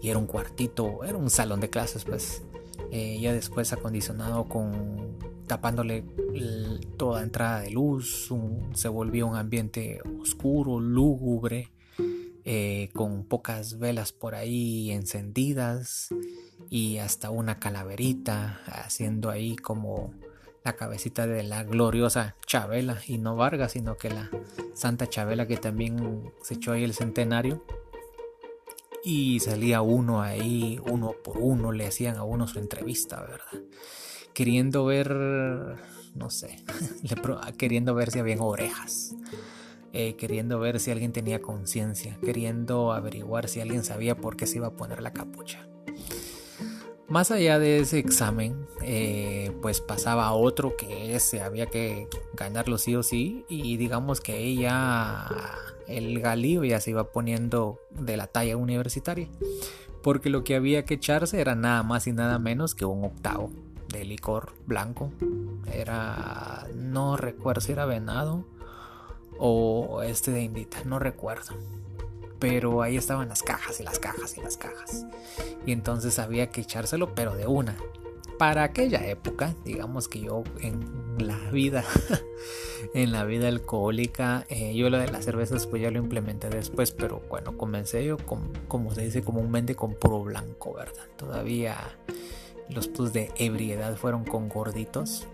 y 0.02 0.08
era 0.10 0.18
un 0.18 0.26
cuartito, 0.26 1.04
era 1.04 1.16
un 1.16 1.30
salón 1.30 1.60
de 1.60 1.70
clases 1.70 2.04
pues 2.04 2.42
eh, 2.90 3.18
ya 3.20 3.32
después 3.32 3.72
acondicionado 3.72 4.44
con 4.48 5.16
tapándole 5.46 6.04
toda 6.96 7.22
entrada 7.22 7.60
de 7.60 7.70
luz, 7.70 8.32
se 8.74 8.88
volvió 8.88 9.26
un 9.26 9.36
ambiente 9.36 10.00
oscuro, 10.20 10.80
lúgubre, 10.80 11.70
eh, 12.44 12.90
con 12.94 13.24
pocas 13.24 13.78
velas 13.78 14.12
por 14.12 14.34
ahí 14.34 14.90
encendidas 14.92 16.08
y 16.70 16.98
hasta 16.98 17.30
una 17.30 17.58
calaverita 17.58 18.60
haciendo 18.66 19.30
ahí 19.30 19.56
como 19.56 20.14
la 20.64 20.74
cabecita 20.74 21.26
de 21.26 21.42
la 21.42 21.64
gloriosa 21.64 22.36
Chabela 22.46 23.00
y 23.06 23.18
no 23.18 23.36
Vargas, 23.36 23.72
sino 23.72 23.96
que 23.96 24.10
la 24.10 24.30
Santa 24.74 25.08
Chabela 25.08 25.46
que 25.46 25.56
también 25.56 26.32
se 26.42 26.54
echó 26.54 26.72
ahí 26.72 26.84
el 26.84 26.94
centenario 26.94 27.64
y 29.08 29.38
salía 29.38 29.82
uno 29.82 30.20
ahí, 30.20 30.80
uno 30.90 31.14
por 31.22 31.38
uno, 31.38 31.70
le 31.70 31.86
hacían 31.86 32.16
a 32.16 32.24
uno 32.24 32.48
su 32.48 32.58
entrevista, 32.58 33.20
¿verdad? 33.20 33.64
Queriendo 34.34 34.84
ver, 34.84 35.14
no 36.16 36.28
sé, 36.28 36.56
queriendo 37.56 37.94
ver 37.94 38.10
si 38.10 38.18
habían 38.18 38.40
orejas, 38.40 39.14
eh, 39.92 40.16
queriendo 40.16 40.58
ver 40.58 40.80
si 40.80 40.90
alguien 40.90 41.12
tenía 41.12 41.40
conciencia, 41.40 42.18
queriendo 42.20 42.92
averiguar 42.92 43.48
si 43.48 43.60
alguien 43.60 43.84
sabía 43.84 44.16
por 44.16 44.36
qué 44.36 44.48
se 44.48 44.56
iba 44.56 44.66
a 44.66 44.76
poner 44.76 45.00
la 45.00 45.12
capucha. 45.12 45.68
Más 47.06 47.30
allá 47.30 47.60
de 47.60 47.78
ese 47.78 48.00
examen, 48.00 48.66
eh, 48.82 49.52
pues 49.62 49.80
pasaba 49.80 50.32
otro 50.32 50.76
que 50.76 51.14
ese 51.14 51.42
había 51.42 51.66
que 51.66 52.08
ganarlo 52.34 52.76
sí 52.76 52.96
o 52.96 53.04
sí 53.04 53.44
y 53.48 53.76
digamos 53.76 54.20
que 54.20 54.36
ella 54.38 55.28
el 55.88 56.20
galío 56.20 56.64
ya 56.64 56.80
se 56.80 56.90
iba 56.90 57.12
poniendo 57.12 57.80
de 57.90 58.16
la 58.16 58.26
talla 58.26 58.56
universitaria, 58.56 59.28
porque 60.02 60.30
lo 60.30 60.44
que 60.44 60.54
había 60.54 60.84
que 60.84 60.94
echarse 60.94 61.40
era 61.40 61.54
nada 61.54 61.82
más 61.82 62.06
y 62.06 62.12
nada 62.12 62.38
menos 62.38 62.74
que 62.74 62.84
un 62.84 63.04
octavo 63.04 63.50
de 63.88 64.04
licor 64.04 64.52
blanco. 64.66 65.10
Era, 65.72 66.66
no 66.74 67.16
recuerdo 67.16 67.60
si 67.60 67.72
era 67.72 67.86
venado 67.86 68.44
o 69.38 70.02
este 70.02 70.30
de 70.30 70.42
Indita, 70.42 70.84
no 70.84 70.98
recuerdo. 70.98 71.54
Pero 72.38 72.82
ahí 72.82 72.96
estaban 72.96 73.28
las 73.28 73.42
cajas 73.42 73.80
y 73.80 73.82
las 73.82 73.98
cajas 73.98 74.36
y 74.36 74.42
las 74.42 74.56
cajas. 74.56 75.06
Y 75.64 75.72
entonces 75.72 76.18
había 76.18 76.50
que 76.50 76.60
echárselo, 76.60 77.14
pero 77.14 77.34
de 77.34 77.46
una 77.46 77.76
para 78.38 78.64
aquella 78.64 79.06
época, 79.06 79.54
digamos 79.64 80.08
que 80.08 80.20
yo 80.20 80.44
en 80.60 81.16
la 81.18 81.38
vida, 81.50 81.84
en 82.94 83.12
la 83.12 83.24
vida 83.24 83.48
alcohólica, 83.48 84.44
eh, 84.48 84.74
yo 84.74 84.90
lo 84.90 84.98
de 84.98 85.10
las 85.10 85.24
cervezas 85.24 85.66
pues 85.66 85.82
ya 85.82 85.90
lo 85.90 85.98
implementé 85.98 86.48
después, 86.48 86.92
pero 86.92 87.22
bueno, 87.28 87.56
comencé 87.56 88.04
yo 88.04 88.18
con, 88.18 88.52
como 88.68 88.94
se 88.94 89.02
dice 89.02 89.22
comúnmente 89.22 89.74
con 89.74 89.94
puro 89.94 90.22
blanco, 90.22 90.74
¿verdad? 90.74 91.06
Todavía 91.16 91.76
los 92.68 92.88
plus 92.88 93.12
de 93.12 93.30
ebriedad 93.36 93.96
fueron 93.96 94.24
con 94.24 94.48
gorditos 94.48 95.26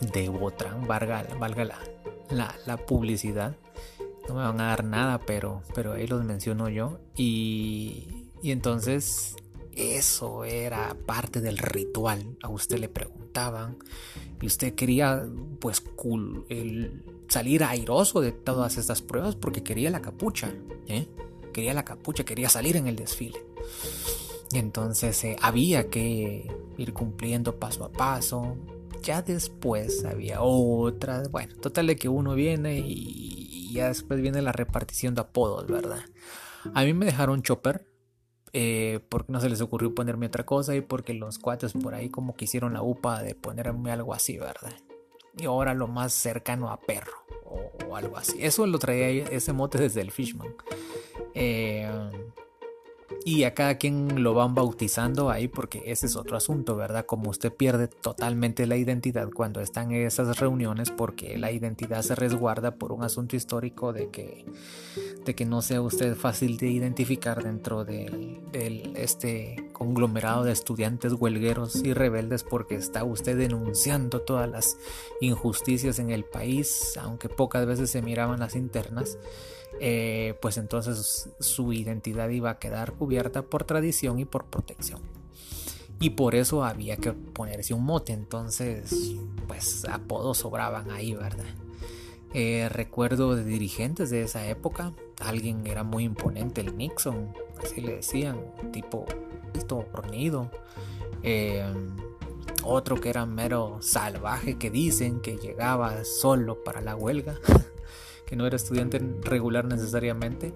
de 0.00 0.28
Botran, 0.28 0.86
valga, 0.86 1.26
valga 1.38 1.64
la, 2.30 2.54
la, 2.66 2.76
publicidad. 2.76 3.56
No 4.28 4.34
me 4.34 4.42
van 4.42 4.60
a 4.60 4.66
dar 4.66 4.84
nada, 4.84 5.18
pero, 5.18 5.62
pero 5.74 5.92
ahí 5.92 6.06
los 6.06 6.24
menciono 6.24 6.68
yo. 6.68 6.98
Y, 7.16 8.28
y 8.42 8.50
entonces 8.50 9.36
eso 9.76 10.44
era 10.44 10.96
parte 11.06 11.40
del 11.40 11.58
ritual, 11.58 12.36
a 12.42 12.48
usted 12.48 12.78
le 12.78 12.88
preguntaban 12.88 13.78
y 14.40 14.46
usted 14.46 14.74
quería 14.74 15.26
pues 15.60 15.82
el, 16.48 17.04
salir 17.28 17.62
airoso 17.62 18.20
de 18.20 18.32
todas 18.32 18.78
estas 18.78 19.02
pruebas 19.02 19.36
porque 19.36 19.62
quería 19.62 19.90
la 19.90 20.00
capucha, 20.00 20.52
¿eh? 20.88 21.06
quería 21.52 21.74
la 21.74 21.84
capucha, 21.84 22.24
quería 22.24 22.48
salir 22.48 22.76
en 22.76 22.86
el 22.86 22.96
desfile. 22.96 23.38
Y 24.52 24.58
entonces 24.58 25.22
eh, 25.24 25.36
había 25.40 25.88
que 25.88 26.46
ir 26.76 26.92
cumpliendo 26.92 27.58
paso 27.58 27.84
a 27.84 27.92
paso. 27.92 28.56
Ya 29.02 29.22
después 29.22 30.04
había 30.04 30.42
otras. 30.42 31.30
Bueno, 31.30 31.54
total 31.56 31.86
de 31.88 31.96
que 31.96 32.08
uno 32.08 32.34
viene 32.34 32.78
y, 32.78 33.72
ya 33.72 33.88
después 33.88 34.20
viene 34.20 34.40
la 34.42 34.52
repartición 34.52 35.14
de 35.14 35.22
apodos, 35.22 35.66
¿verdad? 35.66 36.00
A 36.74 36.84
mí 36.84 36.94
me 36.94 37.06
dejaron 37.06 37.42
chopper. 37.42 37.86
Eh, 38.52 39.00
porque 39.08 39.32
no 39.32 39.40
se 39.40 39.48
les 39.48 39.60
ocurrió 39.60 39.94
ponerme 39.94 40.26
otra 40.26 40.46
cosa 40.46 40.74
y 40.74 40.80
porque 40.80 41.12
los 41.14 41.38
cuates 41.38 41.72
por 41.72 41.94
ahí 41.94 42.08
como 42.08 42.36
que 42.36 42.46
hicieron 42.46 42.72
la 42.72 42.82
upa 42.82 43.22
de 43.22 43.34
ponerme 43.34 43.90
algo 43.90 44.14
así, 44.14 44.38
¿verdad? 44.38 44.72
Y 45.36 45.44
ahora 45.44 45.74
lo 45.74 45.88
más 45.88 46.12
cercano 46.12 46.70
a 46.70 46.80
perro 46.80 47.12
o, 47.44 47.96
algo 47.96 48.16
así. 48.16 48.38
Eso 48.40 48.66
lo 48.66 48.78
traía 48.78 49.24
ese 49.26 49.52
mote 49.52 49.78
desde 49.78 50.00
el 50.00 50.10
Fishman. 50.10 50.54
Eh, 51.34 51.88
y 53.24 53.44
a 53.44 53.54
cada 53.54 53.76
quien 53.76 54.22
lo 54.22 54.34
van 54.34 54.54
bautizando 54.54 55.30
ahí 55.30 55.48
porque 55.48 55.82
ese 55.86 56.06
es 56.06 56.16
otro 56.16 56.36
asunto, 56.36 56.76
¿verdad? 56.76 57.06
Como 57.06 57.30
usted 57.30 57.52
pierde 57.52 57.88
totalmente 57.88 58.66
la 58.66 58.76
identidad 58.76 59.30
cuando 59.30 59.60
están 59.60 59.92
en 59.92 60.06
esas 60.06 60.38
reuniones 60.38 60.90
porque 60.90 61.36
la 61.38 61.52
identidad 61.52 62.02
se 62.02 62.14
resguarda 62.14 62.76
por 62.76 62.92
un 62.92 63.02
asunto 63.02 63.36
histórico 63.36 63.92
de 63.92 64.10
que, 64.10 64.44
de 65.24 65.34
que 65.34 65.44
no 65.44 65.62
sea 65.62 65.82
usted 65.82 66.14
fácil 66.16 66.56
de 66.56 66.68
identificar 66.68 67.42
dentro 67.42 67.84
del, 67.84 68.42
este 68.96 69.70
conglomerado 69.72 70.44
de 70.44 70.52
estudiantes 70.52 71.12
huelgueros 71.12 71.76
y 71.76 71.92
rebeldes 71.92 72.44
porque 72.44 72.76
está 72.76 73.04
usted 73.04 73.36
denunciando 73.36 74.20
todas 74.20 74.48
las 74.48 74.78
injusticias 75.20 75.98
en 75.98 76.10
el 76.10 76.24
país, 76.24 76.96
aunque 77.00 77.28
pocas 77.28 77.66
veces 77.66 77.90
se 77.90 78.02
miraban 78.02 78.40
las 78.40 78.56
internas. 78.56 79.18
Eh, 79.80 80.38
pues 80.40 80.56
entonces 80.56 81.30
su 81.40 81.72
identidad 81.72 82.28
iba 82.28 82.50
a 82.50 82.58
quedar 82.58 82.92
cubierta 82.92 83.42
por 83.42 83.64
tradición 83.64 84.18
y 84.18 84.24
por 84.24 84.46
protección. 84.46 85.00
Y 85.98 86.10
por 86.10 86.34
eso 86.34 86.64
había 86.64 86.96
que 86.96 87.12
ponerse 87.12 87.72
un 87.72 87.84
mote, 87.84 88.12
entonces 88.12 89.14
pues 89.46 89.84
apodos 89.86 90.38
sobraban 90.38 90.90
ahí, 90.90 91.14
¿verdad? 91.14 91.44
Eh, 92.34 92.68
recuerdo 92.68 93.34
de 93.34 93.44
dirigentes 93.44 94.10
de 94.10 94.22
esa 94.22 94.46
época, 94.46 94.92
alguien 95.20 95.66
era 95.66 95.84
muy 95.84 96.04
imponente, 96.04 96.60
el 96.60 96.76
Nixon, 96.76 97.32
así 97.62 97.80
le 97.80 97.96
decían, 97.96 98.38
tipo 98.72 99.06
esto 99.54 99.86
hornido. 99.94 100.50
Eh, 101.22 101.64
otro 102.62 103.00
que 103.00 103.08
era 103.08 103.24
mero 103.26 103.78
salvaje 103.80 104.58
que 104.58 104.70
dicen 104.70 105.20
que 105.20 105.36
llegaba 105.36 106.04
solo 106.04 106.62
para 106.62 106.80
la 106.80 106.96
huelga. 106.96 107.36
que 108.26 108.36
no 108.36 108.46
era 108.46 108.56
estudiante 108.56 109.00
regular 109.22 109.64
necesariamente 109.64 110.52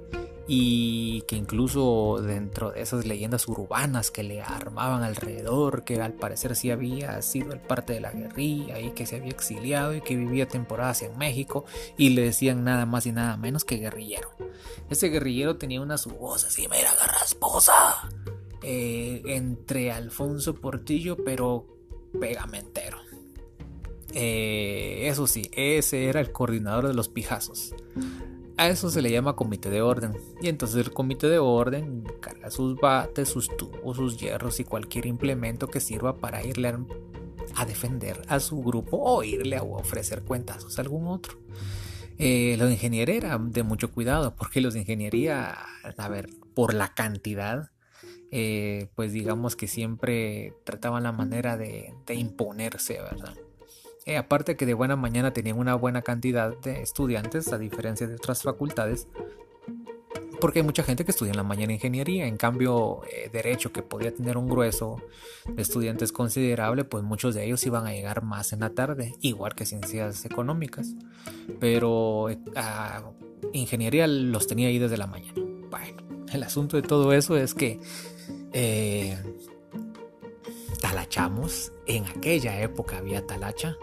y 0.52 1.22
que 1.28 1.37
incluso 1.37 2.20
dentro 2.20 2.72
de 2.72 2.83
esas 2.83 3.06
leyendas 3.06 3.46
urbanas 3.46 4.11
que 4.11 4.24
le 4.24 4.42
armaban 4.42 5.04
alrededor, 5.04 5.85
que 5.85 6.02
al 6.02 6.14
parecer 6.14 6.56
sí 6.56 6.72
había 6.72 7.22
sido 7.22 7.52
el 7.52 7.61
parte 7.61 7.92
de 7.92 8.00
la 8.00 8.11
guerrilla 8.11 8.80
y 8.80 8.90
que 8.90 9.06
se 9.06 9.16
había 9.16 9.30
exiliado 9.30 9.94
y 9.94 10.00
que 10.00 10.16
vivía 10.16 10.48
temporadas 10.48 11.02
en 11.02 11.16
México 11.16 11.64
y 11.96 12.11
le 12.11 12.22
decían 12.22 12.64
nada 12.64 12.85
más 12.85 13.06
y 13.06 13.12
nada 13.12 13.37
menos 13.37 13.64
que 13.64 13.76
guerrillero. 13.76 14.30
Ese 14.88 15.09
guerrillero 15.09 15.56
tenía 15.56 15.80
una 15.80 15.98
su 15.98 16.11
voz 16.11 16.44
así, 16.44 16.62
mira, 16.62 16.92
garrasposa, 16.98 18.09
eh, 18.64 19.22
entre 19.26 19.92
Alfonso 19.92 20.54
Portillo 20.56 21.16
pero 21.24 21.64
pegamentero. 22.20 22.98
Eh, 24.14 25.09
eso 25.09 25.27
sí, 25.27 25.51
ese 25.53 26.07
era 26.07 26.20
el 26.20 26.33
coordinador 26.33 26.88
de 26.88 26.94
los 26.94 27.09
pijazos. 27.09 27.75
A 28.57 28.68
eso 28.68 28.90
se 28.90 29.01
le 29.01 29.11
llama 29.11 29.37
comité 29.37 29.70
de 29.70 29.83
orden. 29.83 30.16
Y 30.42 30.49
entonces 30.49 30.85
el 30.85 30.92
comité 30.92 31.29
de 31.29 31.38
orden 31.38 32.05
carga 32.20 32.51
sus 32.51 32.77
bates, 32.79 33.29
sus 33.29 33.49
tubos, 33.57 33.96
sus 33.96 34.18
hierros 34.18 34.61
y 34.61 34.64
cualquier 34.64 35.07
implemento 35.07 35.68
que 35.68 35.81
sirva 35.81 36.16
para 36.16 36.44
irle 36.44 36.77
a, 37.55 37.64
defender 37.64 38.20
a 38.29 38.38
su 38.40 38.62
grupo 38.62 38.99
o 38.99 39.23
irle 39.23 39.57
a 39.57 39.62
ofrecer 39.62 40.23
cuentas 40.23 40.66
a 40.77 40.81
algún 40.81 41.07
otro. 41.07 41.38
Eh, 42.18 42.57
los 42.59 42.68
de 42.68 42.75
ingeniería 42.75 43.14
era 43.16 43.38
de 43.38 43.62
mucho 43.62 43.92
cuidado 43.92 44.35
porque 44.37 44.61
los 44.61 44.75
de 44.75 44.81
ingeniería, 44.81 45.57
a 45.96 46.09
ver, 46.09 46.29
por 46.55 46.75
la 46.75 46.92
cantidad, 46.92 47.70
eh, 48.31 48.88
pues 48.94 49.12
digamos 49.12 49.57
que 49.57 49.68
siempre 49.68 50.53
trataban 50.64 51.05
la 51.05 51.12
manera 51.12 51.57
de 51.57 51.94
imponerse, 52.09 53.01
¿verdad? 53.01 53.35
Eh, 54.11 54.16
aparte 54.16 54.57
que 54.57 54.66
de 54.66 54.75
buena 54.75 54.96
mañana 54.96 55.33
tenían 55.33 55.57
una 55.57 55.77
buena 55.77 56.03
cantidad 56.03 56.53
de 56.59 56.83
estudiantes, 56.83 57.53
a 57.53 57.59
diferencia 57.59 58.09
de 58.09 58.16
otras 58.16 58.42
facultades, 58.42 59.07
porque 60.40 60.59
hay 60.59 60.64
mucha 60.64 60.83
gente 60.83 61.05
que 61.05 61.12
estudia 61.12 61.31
en 61.31 61.37
la 61.37 61.44
mañana 61.44 61.75
ingeniería, 61.75 62.27
en 62.27 62.37
cambio 62.37 63.03
eh, 63.05 63.31
derecho 63.33 63.73
que 63.73 63.83
podía 63.83 64.12
tener 64.12 64.37
un 64.37 64.49
grueso 64.49 65.01
de 65.46 65.62
estudiantes 65.62 66.11
considerable, 66.11 66.83
pues 66.83 67.05
muchos 67.05 67.37
de 67.37 67.44
ellos 67.44 67.64
iban 67.64 67.87
a 67.87 67.92
llegar 67.92 68.25
más 68.25 68.53
en 68.53 68.61
la 68.61 68.70
tarde, 68.70 69.14
igual 69.20 69.55
que 69.55 69.64
ciencias 69.64 70.25
económicas, 70.25 70.92
pero 71.61 72.31
eh, 72.31 72.38
ingeniería 73.53 74.09
los 74.09 74.49
tenía 74.49 74.66
ahí 74.66 74.81
desde 74.81 74.96
la 74.96 75.07
mañana. 75.07 75.40
Bueno, 75.70 76.03
el 76.33 76.42
asunto 76.42 76.77
de 76.77 76.83
todo 76.83 77.12
eso 77.12 77.37
es 77.37 77.55
que 77.55 77.79
talachamos, 80.81 81.73
en 81.87 82.07
aquella 82.07 82.61
época 82.61 82.99
había 82.99 83.25
talacha, 83.25 83.77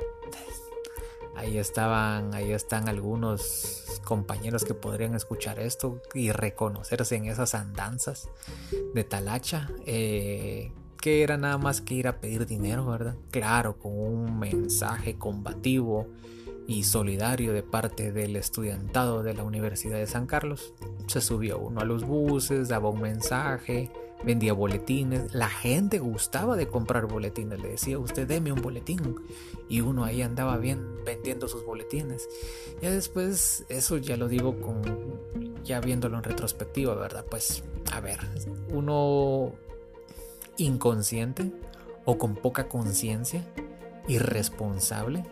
Ahí 1.38 1.58
estaban, 1.58 2.34
ahí 2.34 2.52
están 2.52 2.90
algunos 2.90 4.02
compañeros 4.04 4.66
que 4.66 4.74
podrían 4.74 5.14
escuchar 5.14 5.60
esto 5.60 6.02
y 6.14 6.32
reconocerse 6.32 7.16
en 7.16 7.26
esas 7.26 7.54
andanzas 7.54 8.30
de 8.94 9.04
talacha. 9.04 9.70
Eh, 9.86 10.72
que 11.00 11.22
era 11.22 11.38
nada 11.38 11.58
más 11.58 11.80
que 11.80 11.94
ir 11.94 12.08
a 12.08 12.20
pedir 12.20 12.48
dinero, 12.48 12.86
¿verdad? 12.88 13.16
Claro, 13.30 13.78
con 13.78 13.98
un 13.98 14.40
mensaje 14.40 15.16
combativo 15.16 16.08
y 16.68 16.84
solidario 16.84 17.54
de 17.54 17.64
parte 17.64 18.12
del 18.12 18.36
estudiantado 18.36 19.24
de 19.24 19.34
la 19.34 19.44
Universidad 19.44 19.98
de 19.98 20.08
San 20.08 20.26
Carlos. 20.26 20.74
Se 21.06 21.22
subió 21.22 21.60
uno 21.60 21.82
a 21.82 21.86
los 21.86 22.04
buses, 22.04 22.68
daba 22.68 22.90
un 22.90 23.02
mensaje, 23.02 23.90
vendía 24.24 24.54
boletines, 24.54 25.34
la 25.34 25.50
gente 25.50 26.00
gustaba 26.00 26.56
de 26.56 26.68
comprar 26.68 27.08
boletines, 27.08 27.60
le 27.62 27.70
decía 27.70 28.00
usted 28.00 28.28
deme 28.28 28.52
un 28.52 28.62
boletín 28.62 29.16
y 29.70 29.82
uno 29.82 30.04
ahí 30.04 30.22
andaba 30.22 30.58
bien 30.58 31.04
vendiendo 31.06 31.48
sus 31.48 31.66
boletines. 31.66 32.28
Ya 32.82 32.92
después, 32.92 33.66
eso 33.70 33.98
ya 33.98 34.18
lo 34.18 34.28
digo 34.28 34.60
con, 34.60 34.82
ya 35.64 35.80
viéndolo 35.80 36.18
en 36.18 36.24
retrospectiva, 36.24 36.96
¿verdad? 36.96 37.26
Pues, 37.30 37.64
a 37.92 38.00
ver, 38.00 38.20
uno 38.70 39.54
inconsciente 40.58 41.52
o 42.06 42.18
con 42.18 42.36
poca 42.36 42.68
conciencia, 42.68 43.44
irresponsable, 44.08 45.24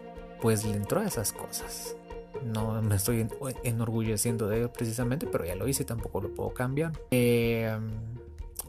pues 0.42 0.66
le 0.66 0.76
entró 0.76 1.00
a 1.00 1.06
esas 1.06 1.32
cosas. 1.32 1.96
No 2.44 2.82
me 2.82 2.96
estoy 2.96 3.28
enorgulleciendo 3.64 4.48
de 4.48 4.58
ello 4.58 4.72
precisamente, 4.72 5.26
pero 5.26 5.46
ya 5.46 5.56
lo 5.56 5.68
hice, 5.68 5.86
tampoco 5.86 6.22
lo 6.22 6.34
puedo 6.34 6.54
cambiar. 6.54 6.92
Eh, 7.12 7.76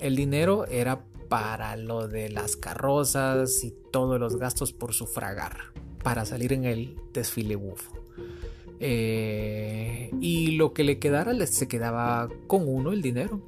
el 0.00 0.16
dinero 0.16 0.66
era 0.66 1.04
para 1.28 1.76
lo 1.76 2.08
de 2.08 2.30
las 2.30 2.56
carrozas 2.56 3.64
y 3.64 3.72
todos 3.90 4.20
los 4.20 4.36
gastos 4.36 4.72
por 4.72 4.92
sufragar, 4.92 5.72
para 6.02 6.24
salir 6.24 6.52
en 6.52 6.64
el 6.64 6.96
desfile 7.12 7.56
bufo. 7.56 7.92
Eh, 8.78 10.10
y 10.20 10.52
lo 10.52 10.72
que 10.72 10.84
le 10.84 10.98
quedara 10.98 11.34
se 11.46 11.66
quedaba 11.68 12.28
con 12.46 12.68
uno 12.68 12.92
el 12.92 13.02
dinero. 13.02 13.40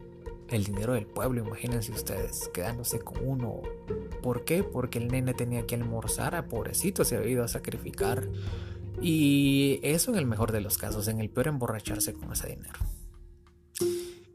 El 0.48 0.64
dinero 0.64 0.94
del 0.94 1.04
pueblo, 1.04 1.44
imagínense 1.44 1.92
ustedes, 1.92 2.50
quedándose 2.54 3.00
con 3.00 3.18
uno. 3.22 3.60
¿Por 4.22 4.44
qué? 4.46 4.62
Porque 4.62 4.98
el 4.98 5.08
nene 5.08 5.34
tenía 5.34 5.66
que 5.66 5.74
almorzar, 5.74 6.34
a 6.34 6.48
pobrecito 6.48 7.04
se 7.04 7.16
había 7.16 7.32
ido 7.32 7.44
a 7.44 7.48
sacrificar. 7.48 8.26
Y 9.02 9.78
eso 9.82 10.10
en 10.10 10.16
el 10.16 10.26
mejor 10.26 10.50
de 10.52 10.62
los 10.62 10.78
casos, 10.78 11.06
en 11.08 11.20
el 11.20 11.28
peor 11.28 11.48
emborracharse 11.48 12.14
con 12.14 12.32
ese 12.32 12.48
dinero 12.48 12.78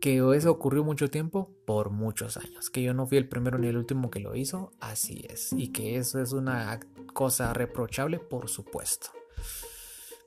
que 0.03 0.17
eso 0.35 0.51
ocurrió 0.51 0.83
mucho 0.83 1.09
tiempo, 1.09 1.49
por 1.63 1.89
muchos 1.89 2.35
años. 2.35 2.69
Que 2.69 2.83
yo 2.83 2.93
no 2.93 3.07
fui 3.07 3.17
el 3.17 3.29
primero 3.29 3.57
ni 3.57 3.67
el 3.67 3.77
último 3.77 4.11
que 4.11 4.19
lo 4.19 4.35
hizo, 4.35 4.73
así 4.81 5.25
es. 5.29 5.53
Y 5.53 5.69
que 5.69 5.95
eso 5.95 6.19
es 6.19 6.33
una 6.33 6.77
cosa 7.13 7.53
reprochable, 7.53 8.19
por 8.19 8.49
supuesto. 8.49 9.11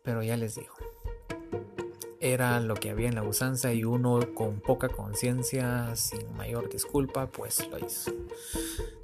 Pero 0.02 0.22
ya 0.22 0.38
les 0.38 0.54
digo, 0.54 0.72
era 2.20 2.58
lo 2.60 2.72
que 2.72 2.88
había 2.88 3.08
en 3.08 3.16
la 3.16 3.22
usanza 3.22 3.74
y 3.74 3.84
uno 3.84 4.32
con 4.32 4.60
poca 4.60 4.88
conciencia, 4.88 5.94
sin 5.94 6.34
mayor 6.34 6.70
disculpa, 6.70 7.26
pues 7.26 7.68
lo 7.68 7.78
hizo. 7.78 8.14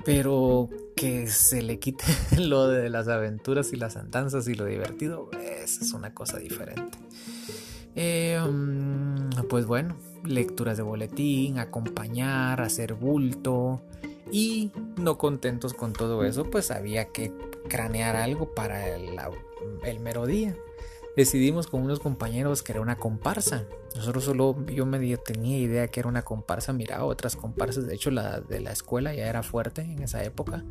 Pero 0.07 0.71
que 0.97 1.27
se 1.27 1.61
le 1.61 1.81
quite 1.81 2.07
lo 2.39 2.69
de 2.69 2.89
las 2.89 3.09
aventuras 3.09 3.75
y 3.75 3.77
las 3.77 3.99
andanzas 3.99 4.49
y 4.49 4.55
lo 4.55 4.65
divertido, 4.65 5.29
es 5.39 5.93
una 5.93 6.15
cosa 6.15 6.39
diferente. 6.39 6.97
Mm, 7.95 9.12
pues 9.49 9.67
bueno 9.67 9.97
lecturas 10.25 10.77
de 10.77 10.83
boletín, 10.83 11.59
acompañar, 11.59 12.61
hacer 12.61 12.95
bulto 12.95 13.83
Y 14.31 14.71
no 14.97 15.19
contentos 15.19 15.75
con 15.75 15.93
todo 15.93 16.25
eso, 16.25 16.45
pues 16.45 16.71
había 16.71 17.07
que 17.07 17.33
cranear 17.69 18.17
algo 18.17 18.55
para 18.55 18.89
el, 18.89 19.19
el 19.85 20.01
mero 20.01 20.27
día. 20.27 20.57
Decidimos 21.17 21.67
con 21.67 21.83
unos 21.83 22.01
compañeros 22.01 22.65
era 22.73 22.81
una 22.81 22.97
comparsa. 22.97 23.67
Nosotros 23.95 24.25
solo, 24.25 24.65
yo 24.67 24.87
medio 24.87 25.19
tenía 25.19 25.59
idea 25.59 25.89
que 25.89 26.01
era 26.01 26.09
una 26.09 26.23
comparsa, 26.23 26.73
miraba 26.73 27.05
otras 27.05 27.37
comparsas, 27.37 27.87
de 27.87 27.95
hecho 27.95 28.11
la 28.11 28.41
de 28.41 28.61
la 28.61 28.73
escuela 28.73 29.15
ya 29.15 29.27
era 29.27 29.43
fuerte 29.43 29.83
en 29.83 30.03
esa 30.03 30.23
época 30.25 30.65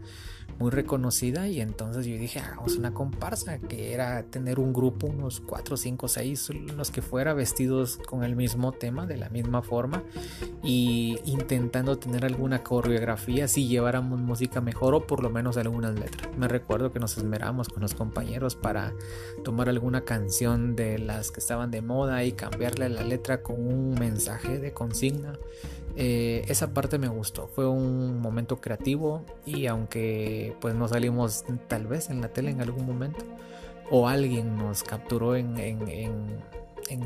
muy 0.59 0.69
reconocida 0.69 1.47
y 1.47 1.59
entonces 1.59 2.05
yo 2.05 2.15
dije 2.17 2.39
hagamos 2.39 2.75
una 2.75 2.93
comparsa 2.93 3.57
que 3.57 3.93
era 3.93 4.23
tener 4.23 4.59
un 4.59 4.73
grupo 4.73 5.07
unos 5.07 5.39
4, 5.39 5.77
5, 5.77 6.07
6 6.07 6.49
los 6.75 6.91
que 6.91 7.01
fuera 7.01 7.33
vestidos 7.33 7.97
con 7.97 8.23
el 8.23 8.35
mismo 8.35 8.71
tema 8.71 9.07
de 9.07 9.17
la 9.17 9.29
misma 9.29 9.61
forma 9.63 10.03
y 10.63 11.17
intentando 11.25 11.97
tener 11.97 12.25
alguna 12.25 12.63
coreografía 12.63 13.47
si 13.47 13.67
lleváramos 13.67 14.19
música 14.19 14.61
mejor 14.61 14.93
o 14.93 15.07
por 15.07 15.23
lo 15.23 15.29
menos 15.29 15.57
algunas 15.57 15.95
letras. 15.95 16.29
Me 16.37 16.47
recuerdo 16.47 16.91
que 16.91 16.99
nos 16.99 17.17
esmeramos 17.17 17.69
con 17.69 17.81
los 17.81 17.95
compañeros 17.95 18.55
para 18.55 18.93
tomar 19.43 19.69
alguna 19.69 20.01
canción 20.01 20.75
de 20.75 20.99
las 20.99 21.31
que 21.31 21.39
estaban 21.39 21.71
de 21.71 21.81
moda 21.81 22.23
y 22.23 22.33
cambiarle 22.33 22.89
la 22.89 23.03
letra 23.03 23.10
con 23.41 23.67
un 23.67 23.93
mensaje 23.95 24.59
de 24.59 24.73
consigna. 24.73 25.37
Eh, 25.95 26.45
esa 26.47 26.73
parte 26.73 26.97
me 26.97 27.09
gustó, 27.09 27.47
fue 27.47 27.67
un 27.67 28.21
momento 28.21 28.61
creativo 28.61 29.25
y 29.45 29.65
aunque 29.65 30.55
pues 30.61 30.73
no 30.73 30.87
salimos 30.87 31.43
tal 31.67 31.85
vez 31.87 32.09
en 32.09 32.21
la 32.21 32.29
tele 32.29 32.51
en 32.51 32.61
algún 32.61 32.85
momento 32.85 33.25
o 33.89 34.07
alguien 34.07 34.55
nos 34.55 34.83
capturó 34.83 35.35
en, 35.35 35.51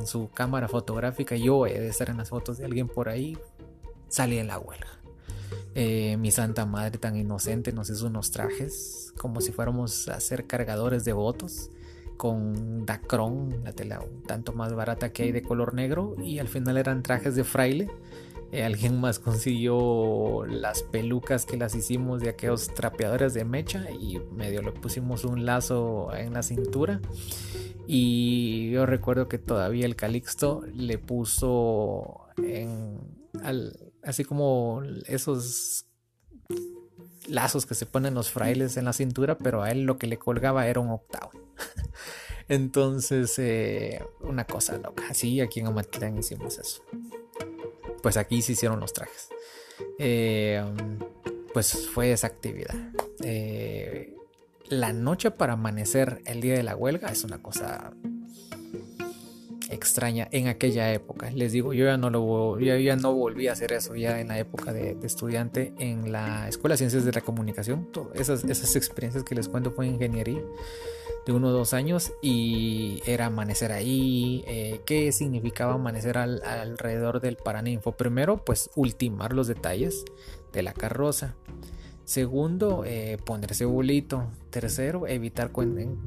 su 0.05 0.29
cámara 0.31 0.67
fotográfica, 0.67 1.35
yo 1.35 1.65
he 1.65 1.79
de 1.79 1.87
estar 1.87 2.09
en 2.09 2.17
las 2.17 2.29
fotos 2.29 2.59
de 2.59 2.65
alguien 2.65 2.87
por 2.87 3.09
ahí, 3.09 3.37
salí 4.07 4.37
en 4.37 4.47
la 4.47 4.59
huelga. 4.59 4.99
Eh, 5.73 6.15
mi 6.17 6.31
santa 6.31 6.65
madre 6.65 6.99
tan 6.99 7.17
inocente 7.17 7.71
nos 7.73 7.89
hizo 7.89 8.05
unos 8.05 8.31
trajes 8.31 9.13
como 9.17 9.41
si 9.41 9.51
fuéramos 9.51 10.07
a 10.09 10.19
ser 10.19 10.45
cargadores 10.45 11.05
de 11.05 11.13
votos 11.13 11.69
con 12.17 12.85
Dacron, 12.85 13.63
la 13.63 13.73
tela 13.73 14.01
un 14.01 14.23
tanto 14.23 14.53
más 14.53 14.73
barata 14.73 15.11
que 15.11 15.23
hay 15.23 15.31
de 15.31 15.41
color 15.41 15.73
negro 15.73 16.15
y 16.21 16.39
al 16.39 16.47
final 16.47 16.77
eran 16.77 17.03
trajes 17.03 17.35
de 17.35 17.43
fraile 17.43 17.89
eh, 18.51 18.63
alguien 18.63 19.01
más 19.01 19.19
consiguió 19.19 20.45
las 20.45 20.83
pelucas 20.83 21.45
que 21.45 21.57
las 21.57 21.75
hicimos 21.75 22.21
de 22.21 22.29
aquellos 22.29 22.73
trapeadores 22.73 23.33
de 23.33 23.43
mecha 23.43 23.89
y 23.91 24.19
medio 24.31 24.61
le 24.61 24.71
pusimos 24.71 25.25
un 25.25 25.45
lazo 25.45 26.13
en 26.15 26.33
la 26.33 26.43
cintura. 26.43 27.01
Y 27.87 28.71
yo 28.71 28.85
recuerdo 28.85 29.27
que 29.27 29.39
todavía 29.39 29.85
el 29.85 29.95
Calixto 29.95 30.63
le 30.73 30.97
puso 30.97 32.27
en, 32.37 32.97
así 34.03 34.23
como 34.23 34.81
esos 35.05 35.85
lazos 37.27 37.65
que 37.65 37.75
se 37.75 37.85
ponen 37.85 38.13
los 38.13 38.31
frailes 38.31 38.77
en 38.77 38.85
la 38.85 38.93
cintura, 38.93 39.37
pero 39.37 39.63
a 39.63 39.71
él 39.71 39.83
lo 39.83 39.97
que 39.97 40.07
le 40.07 40.17
colgaba 40.17 40.67
era 40.67 40.79
un 40.79 40.89
octavo. 40.89 41.31
Entonces, 42.47 43.37
eh, 43.39 44.03
una 44.21 44.45
cosa 44.45 44.77
loca. 44.77 45.03
Así 45.09 45.41
aquí 45.41 45.59
en 45.59 45.67
Amatlán 45.67 46.17
hicimos 46.17 46.59
eso 46.59 46.83
pues 48.05 48.17
aquí 48.17 48.43
se 48.43 48.51
hicieron 48.51 48.79
los 48.79 48.93
trajes. 48.93 49.29
Eh, 49.97 50.63
pues 51.55 51.87
fue 51.91 52.11
esa 52.11 52.27
actividad. 52.27 52.75
Eh, 53.23 54.15
la 54.69 54.93
noche 54.93 55.31
para 55.31 55.53
amanecer 55.53 56.21
el 56.25 56.39
día 56.39 56.53
de 56.53 56.61
la 56.61 56.75
huelga 56.75 57.09
es 57.09 57.23
una 57.23 57.41
cosa 57.41 57.95
extraña 59.75 60.27
en 60.31 60.47
aquella 60.47 60.91
época. 60.91 61.29
Les 61.31 61.51
digo, 61.51 61.73
yo 61.73 61.85
ya 61.85 61.97
no 61.97 62.09
lo 62.09 62.59
ya 62.59 62.95
no 62.95 63.13
volví 63.13 63.47
a 63.47 63.53
hacer 63.53 63.73
eso 63.73 63.95
ya 63.95 64.19
en 64.19 64.29
la 64.29 64.39
época 64.39 64.73
de, 64.73 64.97
estudiante 65.03 65.73
en 65.77 66.11
la 66.11 66.47
Escuela 66.47 66.73
de 66.73 66.77
Ciencias 66.77 67.05
de 67.05 67.11
la 67.11 67.21
Comunicación. 67.21 67.87
esas, 68.15 68.43
esas 68.43 68.75
experiencias 68.75 69.23
que 69.23 69.35
les 69.35 69.47
cuento 69.47 69.71
fue 69.71 69.85
en 69.85 69.93
ingeniería 69.93 70.41
de 71.25 71.31
uno 71.31 71.47
o 71.47 71.51
dos 71.51 71.73
años 71.73 72.13
y 72.21 73.01
era 73.05 73.27
amanecer 73.27 73.71
ahí. 73.71 74.43
Eh, 74.47 74.81
¿Qué 74.85 75.11
significaba 75.11 75.73
amanecer 75.73 76.17
alrededor 76.17 77.19
del 77.19 77.35
Paraninfo? 77.35 77.93
Primero, 77.93 78.43
pues 78.45 78.69
ultimar 78.75 79.33
los 79.33 79.47
detalles 79.47 80.05
de 80.53 80.63
la 80.63 80.73
carroza. 80.73 81.35
Segundo, 82.05 82.83
eh, 82.85 83.17
ponerse 83.25 83.65
bolito. 83.65 84.27
Tercero, 84.51 85.07
evitar 85.07 85.51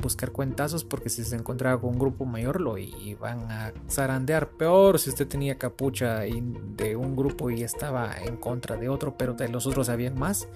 buscar 0.01 0.31
cuentazos 0.31 0.85
porque 0.85 1.11
si 1.11 1.25
se 1.25 1.35
encontraba 1.35 1.81
con 1.81 1.91
un 1.91 1.99
grupo 1.99 2.25
mayor 2.25 2.61
lo 2.61 2.79
iban 2.79 3.51
a 3.51 3.73
zarandear. 3.91 4.49
Peor 4.51 5.01
si 5.01 5.11
usted 5.11 5.27
tenía 5.27 5.59
capucha 5.59 6.21
de 6.21 6.97
un 6.97 7.17
grupo 7.17 7.51
y 7.51 7.65
estaba 7.65 8.15
en 8.25 8.37
contra 8.37 8.77
de 8.77 8.89
otro, 8.89 9.17
pero 9.19 9.35
de 9.35 9.49
los 9.49 9.67
otros 9.67 9.89
habían 9.89 10.17
más. 10.17 10.49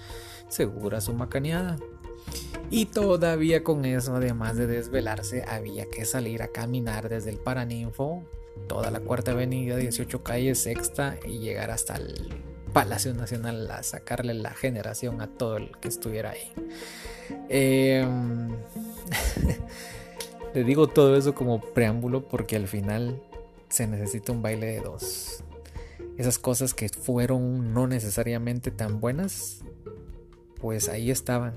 Segura 0.49 1.01
su 1.01 1.13
macaneada. 1.13 1.77
Y 2.71 2.87
todavía 2.87 3.65
con 3.65 3.85
eso, 3.85 4.15
además 4.15 4.57
de 4.57 4.69
desvelarse, 4.69 5.45
había 5.47 5.87
que 5.87 6.05
salir 6.05 6.43
a 6.43 6.49
caminar 6.49 7.09
desde 7.09 7.31
el 7.31 7.39
Paraninfo, 7.39 8.23
toda 8.69 8.91
la 8.93 9.01
cuarta 9.01 9.33
avenida, 9.33 9.77
18 9.77 10.23
calles, 10.23 10.63
sexta, 10.63 11.19
y 11.27 11.41
llegar 11.41 11.71
hasta 11.71 11.97
el 11.97 12.31
Palacio 12.73 13.15
Nacional 13.15 13.71
a 13.71 13.83
sacarle 13.83 14.35
la 14.35 14.51
generación 14.51 15.21
a 15.21 15.27
todo 15.27 15.59
el 15.59 15.77
que 15.79 15.89
estuviera 15.89 16.31
ahí. 16.31 16.53
Em, 17.49 18.49
le 20.55 20.65
digo 20.65 20.89
todo 20.89 21.17
eso 21.17 21.35
como 21.35 21.61
preámbulo 21.61 22.29
porque 22.29 22.57
al 22.57 22.69
final 22.69 23.23
se 23.69 23.87
necesita 23.87 24.33
un 24.33 24.43
baile 24.43 24.67
de 24.67 24.81
dos. 24.81 25.45
Esas 26.17 26.39
cosas 26.39 26.75
que 26.75 26.89
fueron 26.89 27.73
no 27.73 27.87
necesariamente 27.87 28.71
tan 28.71 29.01
buenas, 29.01 29.63
pues 30.61 30.89
ahí 30.89 31.11
estaban 31.11 31.55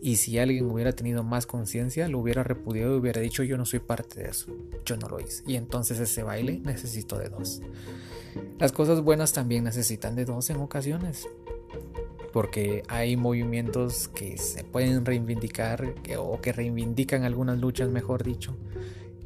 y 0.00 0.16
si 0.16 0.38
alguien 0.38 0.70
hubiera 0.70 0.92
tenido 0.92 1.24
más 1.24 1.46
conciencia, 1.46 2.08
lo 2.08 2.18
hubiera 2.18 2.42
repudiado 2.42 2.94
y 2.94 2.98
hubiera 2.98 3.20
dicho 3.20 3.42
yo 3.42 3.56
no 3.56 3.64
soy 3.64 3.80
parte 3.80 4.22
de 4.22 4.30
eso, 4.30 4.54
yo 4.84 4.96
no 4.96 5.08
lo 5.08 5.20
hice. 5.20 5.42
Y 5.46 5.56
entonces 5.56 5.98
ese 5.98 6.22
baile 6.22 6.60
necesito 6.64 7.18
de 7.18 7.28
dos. 7.28 7.60
Las 8.58 8.72
cosas 8.72 9.00
buenas 9.00 9.32
también 9.32 9.64
necesitan 9.64 10.14
de 10.14 10.24
dos 10.24 10.50
en 10.50 10.56
ocasiones. 10.58 11.26
Porque 12.32 12.82
hay 12.88 13.16
movimientos 13.16 14.08
que 14.08 14.36
se 14.36 14.62
pueden 14.62 15.06
reivindicar 15.06 15.94
o 16.18 16.40
que 16.40 16.52
reivindican 16.52 17.24
algunas 17.24 17.58
luchas, 17.58 17.88
mejor 17.88 18.24
dicho, 18.24 18.54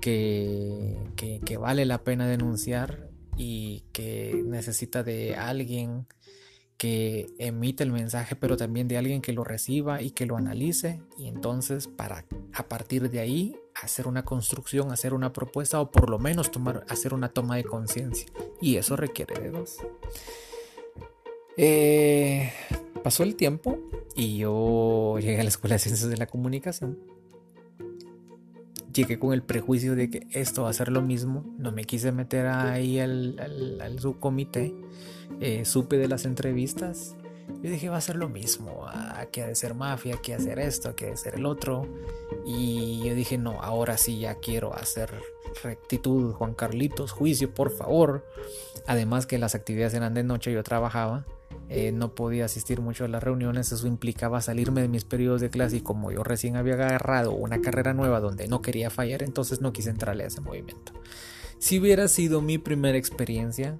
que, 0.00 0.96
que 1.16 1.56
vale 1.56 1.86
la 1.86 2.04
pena 2.04 2.28
denunciar 2.28 3.10
y 3.36 3.84
que 3.92 4.44
necesita 4.46 5.02
de 5.02 5.34
alguien 5.34 6.06
que 6.80 7.28
emite 7.36 7.84
el 7.84 7.92
mensaje, 7.92 8.36
pero 8.36 8.56
también 8.56 8.88
de 8.88 8.96
alguien 8.96 9.20
que 9.20 9.34
lo 9.34 9.44
reciba 9.44 10.00
y 10.00 10.12
que 10.12 10.24
lo 10.24 10.38
analice 10.38 11.02
y 11.18 11.28
entonces 11.28 11.88
para 11.88 12.24
a 12.54 12.68
partir 12.68 13.10
de 13.10 13.20
ahí 13.20 13.54
hacer 13.74 14.08
una 14.08 14.24
construcción, 14.24 14.90
hacer 14.90 15.12
una 15.12 15.30
propuesta 15.30 15.78
o 15.78 15.90
por 15.90 16.08
lo 16.08 16.18
menos 16.18 16.50
tomar, 16.50 16.86
hacer 16.88 17.12
una 17.12 17.28
toma 17.28 17.56
de 17.56 17.64
conciencia 17.64 18.28
y 18.62 18.76
eso 18.76 18.96
requiere 18.96 19.38
de 19.38 19.50
dos. 19.50 19.76
Eh, 21.58 22.50
pasó 23.04 23.24
el 23.24 23.36
tiempo 23.36 23.78
y 24.16 24.38
yo 24.38 25.18
llegué 25.18 25.38
a 25.38 25.42
la 25.42 25.50
Escuela 25.50 25.74
de 25.74 25.80
Ciencias 25.80 26.08
de 26.08 26.16
la 26.16 26.28
Comunicación. 26.28 26.98
Llegué 28.92 29.18
con 29.18 29.32
el 29.32 29.42
prejuicio 29.42 29.94
de 29.94 30.10
que 30.10 30.26
esto 30.30 30.64
va 30.64 30.70
a 30.70 30.72
ser 30.72 30.90
lo 30.90 31.02
mismo. 31.02 31.44
No 31.58 31.72
me 31.72 31.84
quise 31.84 32.12
meter 32.12 32.46
ahí 32.46 32.98
al, 32.98 33.96
subcomité 33.98 34.74
eh, 35.40 35.64
supe 35.64 35.96
de 35.96 36.08
las 36.08 36.24
entrevistas, 36.24 37.14
yo 37.62 37.70
dije 37.70 37.88
va 37.88 37.98
a 37.98 38.00
ser 38.00 38.16
lo 38.16 38.28
mismo, 38.28 38.86
aquí 39.14 39.40
ha 39.40 39.46
de 39.46 39.54
ser 39.54 39.74
mafia, 39.74 40.14
aquí 40.16 40.32
ha 40.32 40.38
de 40.38 40.66
esto, 40.66 40.88
aquí 40.90 41.04
ha 41.04 41.08
de 41.08 41.16
ser 41.16 41.34
el 41.34 41.46
otro. 41.46 41.86
Y 42.46 43.02
yo 43.04 43.14
dije, 43.14 43.38
no, 43.38 43.60
ahora 43.62 43.96
sí 43.98 44.18
ya 44.18 44.36
quiero 44.36 44.74
hacer 44.74 45.10
rectitud, 45.62 46.32
Juan 46.32 46.54
Carlitos, 46.54 47.12
juicio, 47.12 47.52
por 47.52 47.70
favor. 47.70 48.26
Además 48.86 49.26
que 49.26 49.38
las 49.38 49.54
actividades 49.54 49.94
eran 49.94 50.14
de 50.14 50.24
noche, 50.24 50.52
yo 50.52 50.62
trabajaba, 50.62 51.26
eh, 51.72 51.92
no 51.92 52.16
podía 52.16 52.46
asistir 52.46 52.80
mucho 52.80 53.04
a 53.04 53.08
las 53.08 53.22
reuniones, 53.22 53.70
eso 53.70 53.86
implicaba 53.86 54.40
salirme 54.40 54.82
de 54.82 54.88
mis 54.88 55.04
periodos 55.04 55.40
de 55.40 55.50
clase 55.50 55.76
y 55.76 55.80
como 55.80 56.10
yo 56.10 56.24
recién 56.24 56.56
había 56.56 56.74
agarrado 56.74 57.30
una 57.30 57.60
carrera 57.60 57.94
nueva 57.94 58.18
donde 58.18 58.48
no 58.48 58.60
quería 58.60 58.90
fallar, 58.90 59.22
entonces 59.22 59.60
no 59.60 59.72
quise 59.72 59.90
entrarle 59.90 60.24
a 60.24 60.26
ese 60.26 60.40
movimiento. 60.40 60.92
Si 61.58 61.78
hubiera 61.78 62.08
sido 62.08 62.42
mi 62.42 62.58
primera 62.58 62.98
experiencia, 62.98 63.78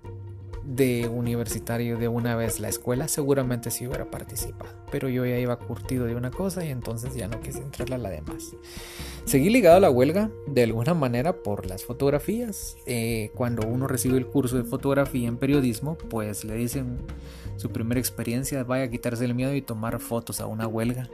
de 0.71 1.09
universitario 1.09 1.99
de 1.99 2.07
una 2.07 2.37
vez 2.37 2.61
la 2.61 2.69
escuela, 2.69 3.09
seguramente 3.09 3.73
sí 3.73 3.89
hubiera 3.89 4.09
participado. 4.09 4.71
Pero 4.93 5.09
yo 5.09 5.27
ya 5.27 5.37
iba 5.37 5.59
curtido 5.59 6.07
de 6.07 6.15
una 6.15 6.31
cosa 6.31 6.65
y 6.65 6.69
entonces 6.69 7.15
ya 7.17 7.27
no 7.27 7.41
quise 7.41 7.59
entrarle 7.59 7.97
a 7.97 7.99
la 7.99 8.11
demás. 8.11 8.55
Seguí 9.25 9.51
ligado 9.51 9.79
a 9.79 9.81
la 9.81 9.91
huelga 9.91 10.31
de 10.47 10.63
alguna 10.63 10.95
manera 10.95 11.43
por 11.43 11.67
las 11.67 11.85
fotografías. 11.85 12.77
Eh, 12.87 13.33
cuando 13.35 13.67
uno 13.67 13.89
recibe 13.89 14.17
el 14.17 14.27
curso 14.27 14.59
de 14.59 14.63
fotografía 14.63 15.27
en 15.27 15.39
periodismo, 15.39 15.99
pues 15.99 16.45
le 16.45 16.55
dicen 16.55 16.99
su 17.57 17.71
primera 17.71 17.99
experiencia, 17.99 18.63
vaya 18.63 18.85
a 18.85 18.91
quitarse 18.91 19.25
el 19.25 19.35
miedo 19.35 19.53
y 19.55 19.63
tomar 19.63 19.99
fotos 19.99 20.41
a 20.41 20.47
una 20.47 20.69
huelga. 20.69 21.11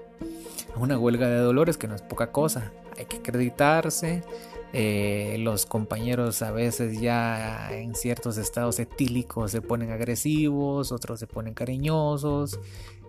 A 0.74 0.80
una 0.80 0.98
huelga 0.98 1.30
de 1.30 1.38
dolores 1.38 1.78
que 1.78 1.88
no 1.88 1.94
es 1.94 2.02
poca 2.02 2.30
cosa. 2.30 2.72
Hay 2.98 3.06
que 3.06 3.16
acreditarse, 3.16 4.22
Eh, 4.72 5.36
los 5.38 5.64
compañeros 5.64 6.42
a 6.42 6.50
veces 6.50 7.00
ya 7.00 7.72
en 7.72 7.94
ciertos 7.94 8.36
estados 8.36 8.78
etílicos 8.78 9.52
se 9.52 9.62
ponen 9.62 9.90
agresivos, 9.90 10.92
otros 10.92 11.20
se 11.20 11.26
ponen 11.26 11.54
cariñosos, 11.54 12.58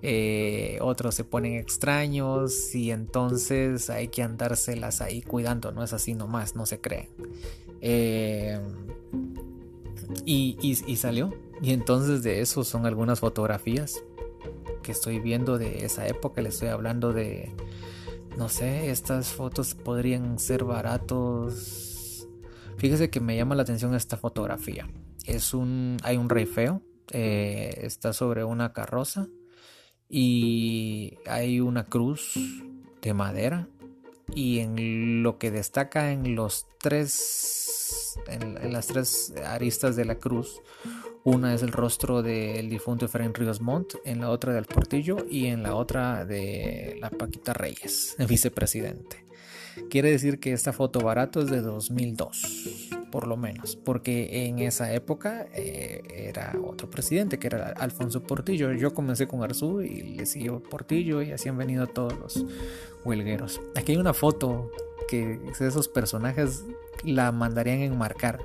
eh, 0.02 0.78
otros 0.82 1.16
se 1.16 1.24
ponen 1.24 1.56
extraños 1.56 2.74
y 2.76 2.92
entonces 2.92 3.90
hay 3.90 4.10
que 4.10 4.22
andárselas 4.22 5.02
ahí 5.02 5.22
cuidando, 5.22 5.72
no 5.72 5.84
es 5.84 5.94
así 5.94 6.14
nomás, 6.14 6.56
no 6.56 6.66
se 6.66 6.80
creen. 6.80 7.10
Eh, 7.82 8.60
y, 10.26 10.58
y, 10.62 10.96
salió. 10.96 11.34
Y 11.62 11.74
entonces 11.74 12.24
de 12.24 12.42
eso 12.42 12.64
son 12.64 12.86
algunas 12.86 13.20
fotografías 13.20 14.04
que 14.84 14.92
estoy 14.92 15.20
viendo 15.20 15.58
de 15.58 15.86
esa 15.86 16.08
época. 16.08 16.42
Le 16.42 16.50
estoy 16.50 16.70
hablando 16.70 17.14
de, 17.14 17.52
no 18.38 18.50
sé, 18.50 18.92
estas 18.92 19.30
fotos 19.30 19.74
podrían 19.74 20.38
ser 20.38 20.64
baratos. 20.64 22.28
Fíjese 22.78 23.10
que 23.10 23.20
me 23.20 23.36
llama 23.36 23.56
la 23.56 23.64
atención 23.64 23.96
esta 23.96 24.16
fotografía. 24.16 24.88
Es 25.26 25.56
un, 25.56 25.98
hay 26.04 26.18
un 26.18 26.30
rey 26.30 26.46
feo. 26.46 26.84
Eh, 27.12 27.80
está 27.82 28.14
sobre 28.14 28.44
una 28.44 28.74
carroza 28.74 29.28
y 30.08 31.18
hay 31.26 31.62
una 31.62 31.86
cruz 31.86 32.34
de 33.02 33.14
madera 33.14 33.70
y 34.36 34.60
en 34.60 35.24
lo 35.24 35.40
que 35.40 35.50
destaca 35.50 36.12
en 36.12 36.36
los 36.36 36.68
tres 36.80 38.20
en, 38.28 38.72
las 38.72 38.88
tres 38.88 39.34
aristas 39.46 39.96
de 39.96 40.06
la 40.06 40.16
cruz 40.16 40.62
una 41.28 41.54
es 41.54 41.62
el 41.62 41.74
rostro 41.74 42.24
del 42.24 42.70
difunto 42.70 43.04
Efraín 43.04 43.34
Ríos 43.34 43.60
Montt, 43.60 43.96
en 44.06 44.22
la 44.22 44.30
otra 44.30 44.54
del 44.54 44.64
Portillo 44.64 45.18
y 45.30 45.48
en 45.48 45.62
la 45.62 45.76
otra 45.76 46.24
de 46.24 46.98
la 47.02 47.10
Paquita 47.10 47.54
Reyes, 47.54 48.16
vicepresidente. 48.30 49.26
Quiere 49.90 50.10
decir 50.10 50.40
que 50.40 50.54
esta 50.54 50.72
foto 50.72 51.02
barato 51.02 51.42
es 51.42 51.50
de 51.52 51.60
2002, 51.60 52.92
por 53.12 53.28
lo 53.28 53.36
menos, 53.36 53.76
porque 53.76 54.48
en 54.48 54.60
esa 54.60 54.94
época 54.94 55.48
eh, 55.54 56.02
era 56.10 56.56
otro 56.66 56.90
presidente 56.90 57.38
que 57.38 57.48
era 57.48 57.74
Alfonso 57.78 58.24
Portillo. 58.24 58.72
Yo 58.72 58.94
comencé 58.94 59.28
con 59.28 59.44
Arzú 59.44 59.82
y 59.82 60.04
le 60.04 60.26
siguió 60.26 60.64
Portillo 60.64 61.22
y 61.22 61.34
así 61.34 61.50
han 61.50 61.58
venido 61.58 61.88
todos 61.88 62.18
los 62.18 62.46
huelgueros. 63.04 63.60
Aquí 63.76 63.92
hay 63.92 63.98
una 63.98 64.14
foto 64.14 64.72
que 65.10 65.42
esos 65.60 65.90
personajes 65.90 66.64
la 67.04 67.32
mandarían 67.34 67.80
enmarcar. 67.80 68.40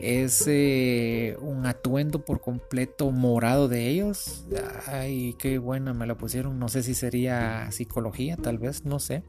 Es 0.00 0.44
eh, 0.46 1.36
un 1.40 1.66
atuendo 1.66 2.24
por 2.24 2.40
completo 2.40 3.10
morado 3.10 3.68
de 3.68 3.88
ellos. 3.88 4.46
Ay, 4.86 5.34
qué 5.38 5.58
buena 5.58 5.94
me 5.94 6.06
la 6.06 6.16
pusieron. 6.16 6.58
No 6.58 6.68
sé 6.68 6.82
si 6.82 6.94
sería 6.94 7.70
psicología, 7.72 8.36
tal 8.36 8.58
vez, 8.58 8.84
no 8.84 8.98
sé. 8.98 9.22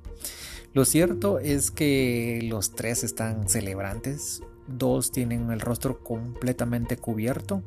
Lo 0.73 0.85
cierto 0.85 1.39
es 1.39 1.71
que 1.71 2.41
los 2.43 2.71
tres 2.75 3.03
están 3.03 3.47
celebrantes. 3.49 4.41
Dos 4.67 5.11
tienen 5.11 5.51
el 5.51 5.59
rostro 5.59 5.99
completamente 5.99 6.97
cubierto. 6.97 7.61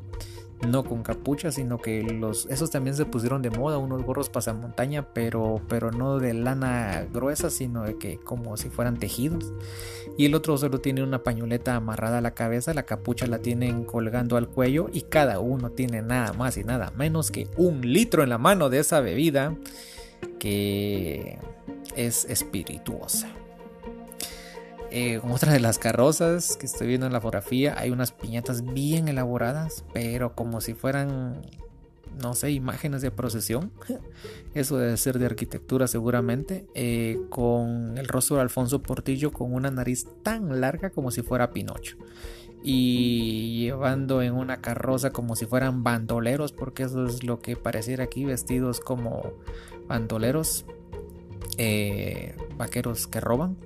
No 0.69 0.85
con 0.85 1.03
capucha, 1.03 1.51
sino 1.51 1.79
que 1.79 2.03
los, 2.03 2.45
esos 2.47 2.71
también 2.71 2.95
se 2.95 3.07
pusieron 3.07 3.41
de 3.41 3.49
moda, 3.49 3.79
unos 3.79 4.03
gorros 4.05 4.29
pasamontaña, 4.29 5.15
pero, 5.15 5.63
pero 5.69 5.91
no 5.91 6.19
de 6.19 6.35
lana 6.35 7.07
gruesa, 7.11 7.49
sino 7.49 7.85
de 7.85 7.97
que 7.97 8.19
como 8.19 8.59
si 8.59 8.69
fueran 8.69 8.99
tejidos. 8.99 9.55
Y 10.19 10.27
el 10.27 10.35
otro 10.35 10.59
solo 10.59 10.79
tiene 10.83 11.03
una 11.03 11.23
pañoleta 11.23 11.77
amarrada 11.77 12.19
a 12.19 12.21
la 12.21 12.35
cabeza, 12.35 12.75
la 12.75 12.83
capucha 12.83 13.27
la 13.27 13.39
tienen 13.39 13.85
colgando 13.85 14.37
al 14.37 14.49
cuello 14.49 14.91
y 14.93 15.03
cada 15.03 15.41
uno 15.41 15.71
tiene 15.71 16.03
nada 16.03 16.35
más 16.35 16.59
y 16.59 16.65
nada 16.65 16.93
menos 16.95 17.31
que 17.31 17.49
un 17.57 17.81
litro 17.81 18.23
en 18.23 18.29
la 18.29 18.37
mano 18.37 18.69
de 18.69 18.81
esa 18.81 19.01
bebida 19.01 19.57
que 20.39 21.39
es 21.97 22.27
espirituosa. 22.27 23.29
Eh, 24.93 25.21
otra 25.23 25.53
de 25.53 25.61
las 25.61 25.79
carrozas 25.79 26.57
que 26.57 26.67
estoy 26.67 26.89
viendo 26.89 27.07
en 27.07 27.13
la 27.13 27.21
fotografía 27.21 27.79
hay 27.79 27.91
unas 27.91 28.11
piñatas 28.11 28.65
bien 28.65 29.07
elaboradas, 29.07 29.85
pero 29.93 30.35
como 30.35 30.61
si 30.61 30.75
fueran, 30.75 31.43
no 32.21 32.35
sé, 32.35 32.51
imágenes 32.51 33.01
de 33.01 33.13
procesión. 33.13 33.71
Eso 34.55 34.79
debe 34.79 34.97
ser 34.97 35.21
de 35.21 35.27
arquitectura 35.27 35.87
seguramente. 35.87 36.67
Eh, 36.75 37.21
con 37.31 37.99
el 37.99 38.09
rostro 38.09 38.37
de 38.37 38.43
Alfonso 38.43 38.83
Portillo 38.83 39.33
con 39.33 39.55
una 39.55 39.71
nariz 39.71 40.09
tan 40.25 40.61
larga 40.61 40.91
como 40.91 41.13
si 41.13 41.23
fuera 41.23 41.53
Pinocho. 41.53 41.97
Y 42.63 43.61
llevando 43.61 44.23
en 44.23 44.35
una 44.35 44.61
carroza 44.61 45.13
como 45.13 45.37
si 45.37 45.47
fueran 45.47 45.85
bandoleros, 45.85 46.53
porque 46.53 46.83
eso 46.83 47.07
es 47.07 47.23
lo 47.23 47.41
que 47.41 47.57
pareciera 47.57 48.05
aquí, 48.05 48.25
vestidos 48.25 48.81
como 48.81 49.35
bandoleros 49.87 50.67
eh, 51.57 52.37
vaqueros 52.59 53.07
que 53.07 53.21
roban 53.21 53.57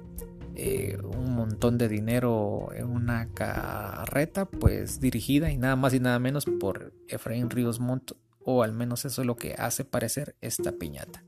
eh, 0.57 0.99
un 1.03 1.35
montón 1.35 1.79
de 1.79 1.89
dinero 1.89 2.69
en 2.75 2.87
una 2.87 3.33
carreta 3.33 4.47
pues 4.47 5.01
dirigida 5.01 5.51
y 5.51 5.57
nada 5.57 5.77
más 5.77 5.95
y 5.95 6.01
nada 6.01 6.19
menos 6.19 6.45
por 6.45 6.93
Efraín 7.09 7.51
Ríos 7.51 7.81
Montt 7.81 8.13
o 8.45 8.63
al 8.63 8.73
menos 8.73 9.05
eso 9.05 9.23
es 9.23 9.27
lo 9.27 9.37
que 9.37 9.55
hace 9.55 9.85
parecer 9.85 10.37
esta 10.41 10.73
piñata 10.73 11.25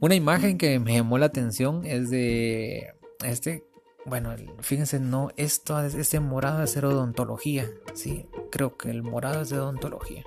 una 0.00 0.14
imagen 0.14 0.58
que 0.58 0.78
me 0.78 0.94
llamó 0.94 1.18
la 1.18 1.26
atención 1.26 1.84
es 1.84 2.10
de 2.10 2.94
este 3.24 3.64
bueno, 4.08 4.34
fíjense, 4.60 5.00
no, 5.00 5.28
esto, 5.36 5.78
este 5.80 6.18
morado 6.18 6.62
es 6.62 6.74
de 6.74 6.86
odontología, 6.86 7.68
sí, 7.92 8.26
creo 8.50 8.78
que 8.78 8.90
el 8.90 9.02
morado 9.02 9.42
es 9.42 9.50
de 9.50 9.58
odontología. 9.58 10.24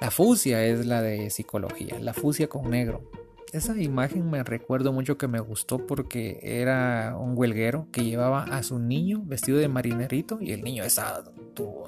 La 0.00 0.10
fusia 0.10 0.64
es 0.64 0.86
la 0.86 1.00
de 1.02 1.30
psicología, 1.30 1.98
la 2.00 2.12
fusia 2.12 2.48
con 2.48 2.70
negro. 2.70 3.10
Esa 3.56 3.74
imagen 3.80 4.28
me 4.28 4.44
recuerdo 4.44 4.92
mucho 4.92 5.16
que 5.16 5.28
me 5.28 5.40
gustó 5.40 5.86
porque 5.86 6.38
era 6.42 7.16
un 7.18 7.32
huelguero 7.38 7.88
que 7.90 8.04
llevaba 8.04 8.42
a 8.42 8.62
su 8.62 8.78
niño 8.78 9.22
vestido 9.24 9.56
de 9.56 9.66
marinerito 9.66 10.36
y 10.42 10.52
el 10.52 10.62
niño 10.62 10.84
estaba 10.84 11.24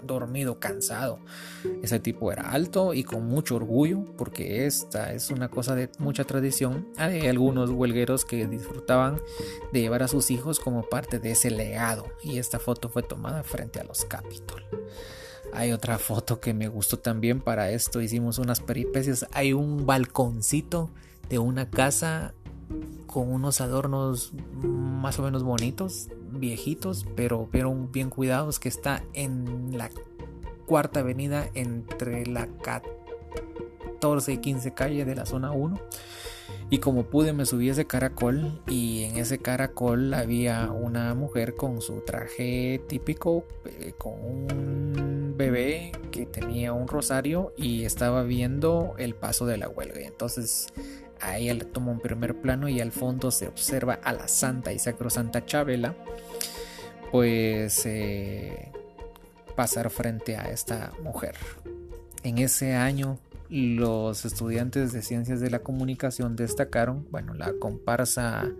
dormido, 0.02 0.58
cansado. 0.60 1.18
Ese 1.82 2.00
tipo 2.00 2.32
era 2.32 2.52
alto 2.52 2.94
y 2.94 3.04
con 3.04 3.26
mucho 3.26 3.56
orgullo 3.56 4.06
porque 4.16 4.64
esta 4.64 5.12
es 5.12 5.28
una 5.28 5.50
cosa 5.50 5.74
de 5.74 5.90
mucha 5.98 6.24
tradición. 6.24 6.88
Hay 6.96 7.26
algunos 7.26 7.68
huelgueros 7.68 8.24
que 8.24 8.46
disfrutaban 8.46 9.20
de 9.70 9.82
llevar 9.82 10.02
a 10.02 10.08
sus 10.08 10.30
hijos 10.30 10.60
como 10.60 10.88
parte 10.88 11.18
de 11.18 11.32
ese 11.32 11.50
legado 11.50 12.06
y 12.24 12.38
esta 12.38 12.58
foto 12.58 12.88
fue 12.88 13.02
tomada 13.02 13.42
frente 13.42 13.78
a 13.78 13.84
los 13.84 14.06
Capitol. 14.06 14.64
Hay 15.52 15.72
otra 15.72 15.98
foto 15.98 16.40
que 16.40 16.54
me 16.54 16.68
gustó 16.68 16.98
también 16.98 17.42
para 17.42 17.70
esto. 17.70 18.00
Hicimos 18.00 18.38
unas 18.38 18.60
peripecias. 18.60 19.26
Hay 19.32 19.52
un 19.52 19.84
balconcito 19.84 20.88
de 21.28 21.38
una 21.38 21.70
casa 21.70 22.34
con 23.06 23.32
unos 23.32 23.60
adornos 23.60 24.32
más 24.62 25.18
o 25.18 25.22
menos 25.22 25.42
bonitos, 25.42 26.08
viejitos, 26.30 27.06
pero, 27.16 27.48
pero 27.50 27.74
bien 27.74 28.10
cuidados, 28.10 28.58
que 28.58 28.68
está 28.68 29.02
en 29.14 29.76
la 29.76 29.90
cuarta 30.66 31.00
avenida 31.00 31.48
entre 31.54 32.26
la 32.26 32.46
14 32.62 34.32
y 34.32 34.38
15 34.38 34.74
calle 34.74 35.04
de 35.04 35.14
la 35.14 35.26
zona 35.26 35.52
1. 35.52 35.80
Y 36.70 36.78
como 36.78 37.04
pude 37.04 37.32
me 37.32 37.46
subí 37.46 37.70
a 37.70 37.72
ese 37.72 37.86
caracol 37.86 38.60
y 38.66 39.04
en 39.04 39.16
ese 39.16 39.38
caracol 39.38 40.12
había 40.12 40.70
una 40.70 41.14
mujer 41.14 41.54
con 41.54 41.80
su 41.80 42.00
traje 42.02 42.82
típico, 42.86 43.44
eh, 43.64 43.94
con 43.96 44.12
un 44.12 45.34
bebé 45.36 45.92
que 46.10 46.26
tenía 46.26 46.74
un 46.74 46.86
rosario 46.86 47.54
y 47.56 47.84
estaba 47.84 48.22
viendo 48.22 48.94
el 48.98 49.14
paso 49.14 49.46
de 49.46 49.56
la 49.56 49.68
huelga. 49.70 50.00
Entonces 50.00 50.68
a 51.20 51.38
ella 51.38 51.54
le 51.54 51.64
toma 51.64 51.92
un 51.92 52.00
primer 52.00 52.40
plano 52.40 52.68
y 52.68 52.80
al 52.80 52.92
fondo 52.92 53.30
se 53.30 53.48
observa 53.48 53.94
a 54.02 54.12
la 54.12 54.28
santa 54.28 54.72
y 54.72 54.78
sacrosanta 54.78 55.44
Chabela, 55.44 55.94
pues 57.10 57.84
eh, 57.86 58.72
pasar 59.56 59.90
frente 59.90 60.36
a 60.36 60.50
esta 60.50 60.92
mujer. 61.02 61.36
En 62.22 62.38
ese 62.38 62.74
año 62.74 63.18
los 63.48 64.24
estudiantes 64.24 64.92
de 64.92 65.02
ciencias 65.02 65.40
de 65.40 65.50
la 65.50 65.60
comunicación 65.60 66.36
destacaron, 66.36 67.06
bueno, 67.10 67.34
la 67.34 67.54
comparsa, 67.54 68.50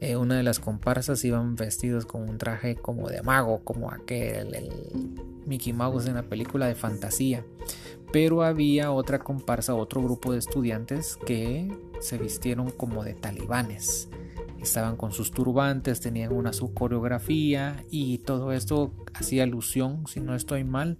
eh, 0.00 0.16
una 0.16 0.36
de 0.36 0.42
las 0.42 0.58
comparsas 0.58 1.24
iban 1.24 1.54
vestidos 1.54 2.04
con 2.04 2.28
un 2.28 2.38
traje 2.38 2.76
como 2.76 3.08
de 3.08 3.22
mago, 3.22 3.60
como 3.64 3.90
aquel, 3.90 4.54
el 4.54 4.70
Mickey 5.46 5.72
Mouse 5.72 6.06
en 6.06 6.14
la 6.14 6.24
película 6.24 6.66
de 6.66 6.74
fantasía 6.74 7.44
pero 8.12 8.42
había 8.42 8.90
otra 8.90 9.18
comparsa, 9.18 9.74
otro 9.74 10.02
grupo 10.02 10.32
de 10.32 10.38
estudiantes 10.38 11.16
que 11.26 11.70
se 12.00 12.18
vistieron 12.18 12.70
como 12.70 13.04
de 13.04 13.14
talibanes. 13.14 14.08
Estaban 14.60 14.96
con 14.96 15.12
sus 15.12 15.30
turbantes, 15.30 16.00
tenían 16.00 16.32
una 16.32 16.52
su 16.52 16.74
coreografía 16.74 17.84
y 17.90 18.18
todo 18.18 18.52
esto 18.52 18.92
hacía 19.14 19.44
alusión, 19.44 20.06
si 20.06 20.20
no 20.20 20.34
estoy 20.34 20.64
mal, 20.64 20.98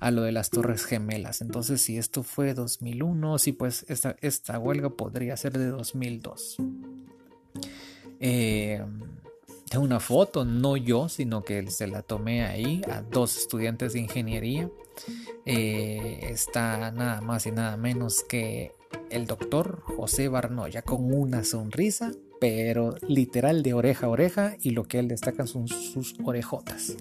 a 0.00 0.10
lo 0.10 0.22
de 0.22 0.32
las 0.32 0.50
Torres 0.50 0.84
Gemelas. 0.84 1.40
Entonces, 1.40 1.80
si 1.80 1.96
esto 1.98 2.22
fue 2.22 2.52
2001, 2.54 3.38
sí, 3.38 3.52
pues 3.52 3.86
esta, 3.88 4.16
esta 4.20 4.58
huelga 4.58 4.90
podría 4.90 5.36
ser 5.36 5.56
de 5.56 5.66
2002. 5.66 6.56
Eh, 8.18 8.84
una 9.78 10.00
foto, 10.00 10.44
no 10.44 10.76
yo, 10.76 11.08
sino 11.08 11.42
que 11.42 11.70
se 11.70 11.86
la 11.86 12.02
tomé 12.02 12.44
ahí 12.44 12.82
a 12.90 13.02
dos 13.02 13.36
estudiantes 13.36 13.92
de 13.92 14.00
ingeniería. 14.00 14.68
Eh, 15.46 16.20
está 16.30 16.90
nada 16.90 17.20
más 17.20 17.46
y 17.46 17.52
nada 17.52 17.76
menos 17.76 18.22
que 18.22 18.72
el 19.10 19.26
doctor 19.26 19.82
José 19.96 20.28
Barnoya 20.28 20.82
con 20.82 21.12
una 21.12 21.44
sonrisa 21.44 22.12
pero 22.40 22.96
literal 23.06 23.62
de 23.62 23.74
oreja 23.74 24.06
a 24.06 24.08
oreja 24.08 24.56
y 24.60 24.70
lo 24.70 24.84
que 24.84 24.98
él 24.98 25.08
destaca 25.08 25.46
son 25.46 25.68
sus 25.68 26.16
orejotas. 26.24 26.96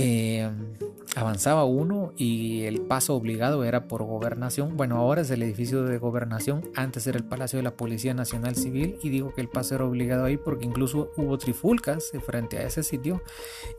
Eh, 0.00 0.48
avanzaba 1.16 1.64
uno 1.64 2.12
y 2.16 2.62
el 2.62 2.82
paso 2.82 3.14
obligado 3.14 3.64
era 3.64 3.88
por 3.88 4.04
gobernación. 4.04 4.76
Bueno, 4.76 4.96
ahora 4.96 5.22
es 5.22 5.30
el 5.30 5.42
edificio 5.42 5.82
de 5.82 5.98
gobernación, 5.98 6.70
antes 6.76 7.06
era 7.08 7.18
el 7.18 7.24
Palacio 7.24 7.56
de 7.56 7.64
la 7.64 7.76
Policía 7.76 8.14
Nacional 8.14 8.54
Civil 8.54 8.98
y 9.02 9.08
digo 9.08 9.34
que 9.34 9.40
el 9.40 9.48
paso 9.48 9.74
era 9.74 9.84
obligado 9.84 10.24
ahí 10.24 10.36
porque 10.36 10.66
incluso 10.66 11.10
hubo 11.16 11.36
trifulcas 11.38 12.12
frente 12.24 12.58
a 12.58 12.62
ese 12.62 12.84
sitio 12.84 13.22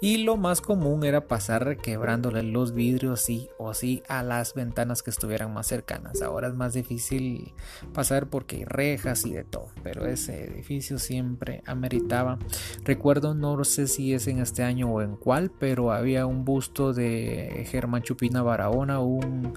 y 0.01 0.17
lo 0.17 0.35
más 0.35 0.59
común 0.59 1.05
era 1.05 1.27
pasar 1.27 1.77
quebrándole 1.77 2.43
los 2.43 2.73
vidrios 2.73 3.21
sí 3.21 3.47
o 3.57 3.73
sí 3.73 4.03
a 4.09 4.21
las 4.21 4.53
ventanas 4.53 5.01
que 5.01 5.11
estuvieran 5.11 5.53
más 5.53 5.67
cercanas. 5.67 6.21
Ahora 6.21 6.49
es 6.49 6.55
más 6.55 6.73
difícil 6.73 7.53
pasar 7.93 8.27
porque 8.27 8.57
hay 8.57 8.65
rejas 8.65 9.25
y 9.25 9.31
de 9.31 9.45
todo, 9.45 9.67
pero 9.83 10.05
ese 10.05 10.43
edificio 10.43 10.99
siempre 10.99 11.63
ameritaba. 11.65 12.37
Recuerdo, 12.83 13.33
no 13.33 13.63
sé 13.63 13.87
si 13.87 14.13
es 14.13 14.27
en 14.27 14.39
este 14.39 14.63
año 14.63 14.91
o 14.91 15.01
en 15.01 15.15
cuál, 15.15 15.51
pero 15.57 15.91
había 15.91 16.08
un 16.17 16.43
busto 16.45 16.93
de 16.93 17.65
Germán 17.69 18.01
Chupina 18.01 18.41
Barahona, 18.41 18.99
uno 18.99 19.53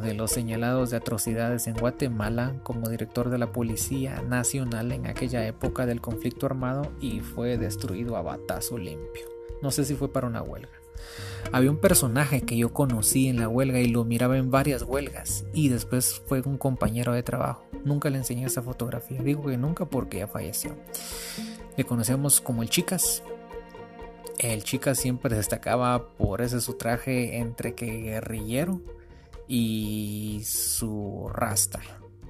de 0.00 0.14
los 0.14 0.30
señalados 0.30 0.90
de 0.90 0.96
atrocidades 0.96 1.66
en 1.66 1.74
Guatemala 1.74 2.54
como 2.62 2.88
director 2.88 3.28
de 3.28 3.38
la 3.38 3.52
Policía 3.52 4.22
Nacional 4.22 4.92
en 4.92 5.06
aquella 5.06 5.46
época 5.46 5.84
del 5.86 6.00
conflicto 6.00 6.46
armado 6.46 6.92
y 7.00 7.20
fue 7.20 7.58
destruido 7.58 8.16
a 8.16 8.22
batazo 8.22 8.78
limpio. 8.78 9.26
No 9.62 9.70
sé 9.70 9.84
si 9.84 9.94
fue 9.94 10.12
para 10.12 10.26
una 10.26 10.42
huelga. 10.42 10.70
Había 11.52 11.70
un 11.70 11.78
personaje 11.78 12.42
que 12.42 12.56
yo 12.56 12.72
conocí 12.72 13.28
en 13.28 13.38
la 13.38 13.48
huelga 13.48 13.80
y 13.80 13.88
lo 13.88 14.04
miraba 14.04 14.38
en 14.38 14.50
varias 14.50 14.82
huelgas 14.82 15.44
y 15.52 15.68
después 15.68 16.22
fue 16.26 16.40
un 16.40 16.56
compañero 16.56 17.12
de 17.12 17.22
trabajo. 17.22 17.64
Nunca 17.84 18.10
le 18.10 18.18
enseñé 18.18 18.46
esa 18.46 18.62
fotografía. 18.62 19.22
Digo 19.22 19.46
que 19.46 19.56
nunca 19.56 19.84
porque 19.84 20.18
ya 20.18 20.26
falleció. 20.26 20.74
Le 21.76 21.84
conocemos 21.84 22.40
como 22.40 22.62
el 22.62 22.70
Chicas, 22.70 23.22
el 24.38 24.64
chica 24.64 24.94
siempre 24.94 25.34
destacaba 25.34 26.08
por 26.16 26.42
ese 26.42 26.60
su 26.60 26.74
traje 26.74 27.38
entre 27.38 27.74
que 27.74 28.02
guerrillero 28.02 28.80
y 29.48 30.42
su 30.44 31.30
rasta. 31.32 31.80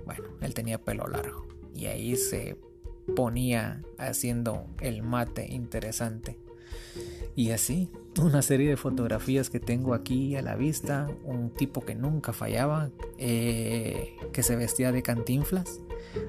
Bueno, 0.04 0.24
él 0.40 0.54
tenía 0.54 0.78
pelo 0.78 1.06
largo 1.06 1.46
y 1.74 1.86
ahí 1.86 2.16
se 2.16 2.58
ponía 3.16 3.82
haciendo 3.98 4.66
el 4.80 5.02
mate 5.02 5.46
interesante. 5.52 6.38
Y 7.34 7.50
así, 7.50 7.90
una 8.18 8.42
serie 8.42 8.68
de 8.68 8.76
fotografías 8.76 9.50
que 9.50 9.60
tengo 9.60 9.94
aquí 9.94 10.36
a 10.36 10.42
la 10.42 10.56
vista, 10.56 11.08
un 11.24 11.50
tipo 11.50 11.84
que 11.84 11.94
nunca 11.94 12.32
fallaba, 12.32 12.90
eh, 13.18 14.16
que 14.32 14.42
se 14.42 14.56
vestía 14.56 14.92
de 14.92 15.02
cantinflas, 15.02 15.80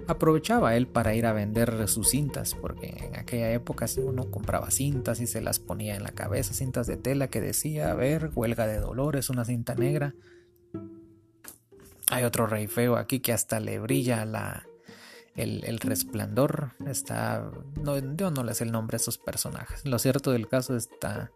aprovechaba 0.07 0.75
él 0.75 0.87
para 0.87 1.15
ir 1.15 1.25
a 1.25 1.33
vender 1.33 1.87
sus 1.87 2.09
cintas, 2.09 2.55
porque 2.55 2.95
en 3.05 3.15
aquella 3.15 3.51
época 3.51 3.85
uno 3.97 4.29
compraba 4.31 4.71
cintas 4.71 5.19
y 5.19 5.27
se 5.27 5.41
las 5.41 5.59
ponía 5.59 5.95
en 5.95 6.03
la 6.03 6.11
cabeza, 6.11 6.53
cintas 6.53 6.87
de 6.87 6.97
tela 6.97 7.29
que 7.29 7.41
decía, 7.41 7.91
a 7.91 7.95
ver, 7.95 8.31
huelga 8.35 8.67
de 8.67 8.79
dolores, 8.79 9.29
una 9.29 9.45
cinta 9.45 9.75
negra. 9.75 10.15
Hay 12.11 12.23
otro 12.23 12.45
rey 12.45 12.67
feo 12.67 12.97
aquí 12.97 13.19
que 13.19 13.33
hasta 13.33 13.59
le 13.59 13.79
brilla 13.79 14.25
la, 14.25 14.67
el, 15.35 15.79
resplandor 15.79 16.71
está 16.85 17.51
no, 17.81 17.97
yo 18.15 18.31
no 18.31 18.43
le 18.43 18.53
sé 18.53 18.63
el 18.63 18.71
nombre 18.71 18.95
a 18.95 18.97
esos 18.97 19.17
personajes 19.17 19.85
lo 19.85 19.99
cierto 19.99 20.31
del 20.31 20.47
caso 20.47 20.75
está 20.75 21.31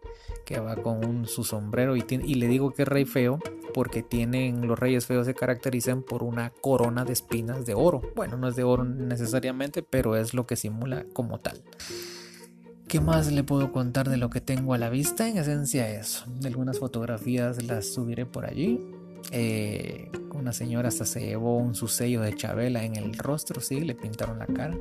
que 0.46 0.58
va 0.58 0.76
con 0.76 1.26
su 1.26 1.44
sombrero 1.44 1.96
y, 1.96 2.04
y 2.08 2.34
le 2.34 2.48
digo 2.48 2.72
que 2.72 2.82
es 2.82 2.88
rey 2.88 3.04
feo 3.04 3.38
porque 3.74 4.02
tienen 4.02 4.66
los 4.66 4.78
reyes 4.78 5.06
feos 5.06 5.26
se 5.26 5.34
caracterizan 5.34 6.02
por 6.02 6.22
una 6.22 6.50
corona 6.50 7.04
de 7.04 7.12
espinas 7.12 7.66
de 7.66 7.74
oro 7.74 8.00
bueno 8.16 8.36
no 8.36 8.48
es 8.48 8.56
de 8.56 8.64
oro 8.64 8.84
necesariamente 8.84 9.82
pero 9.82 10.16
es 10.16 10.32
lo 10.32 10.46
que 10.46 10.56
simula 10.56 11.04
como 11.12 11.38
tal 11.38 11.62
¿Qué 12.90 13.00
más 13.00 13.30
le 13.30 13.44
puedo 13.44 13.70
contar 13.70 14.10
de 14.10 14.16
lo 14.16 14.30
que 14.30 14.40
tengo 14.40 14.74
a 14.74 14.78
la 14.78 14.90
vista? 14.90 15.28
En 15.28 15.36
esencia 15.36 15.88
eso. 15.88 16.24
Algunas 16.44 16.80
fotografías 16.80 17.62
las 17.62 17.86
subiré 17.86 18.26
por 18.26 18.46
allí. 18.46 18.80
Eh, 19.32 20.10
una 20.34 20.52
señora 20.52 20.88
hasta 20.88 21.04
se 21.04 21.20
llevó 21.20 21.56
un 21.56 21.74
sello 21.74 22.22
de 22.22 22.34
Chabela 22.34 22.84
en 22.84 22.96
el 22.96 23.16
rostro, 23.16 23.60
sí, 23.60 23.80
le 23.80 23.94
pintaron 23.94 24.38
la 24.38 24.46
cara. 24.46 24.76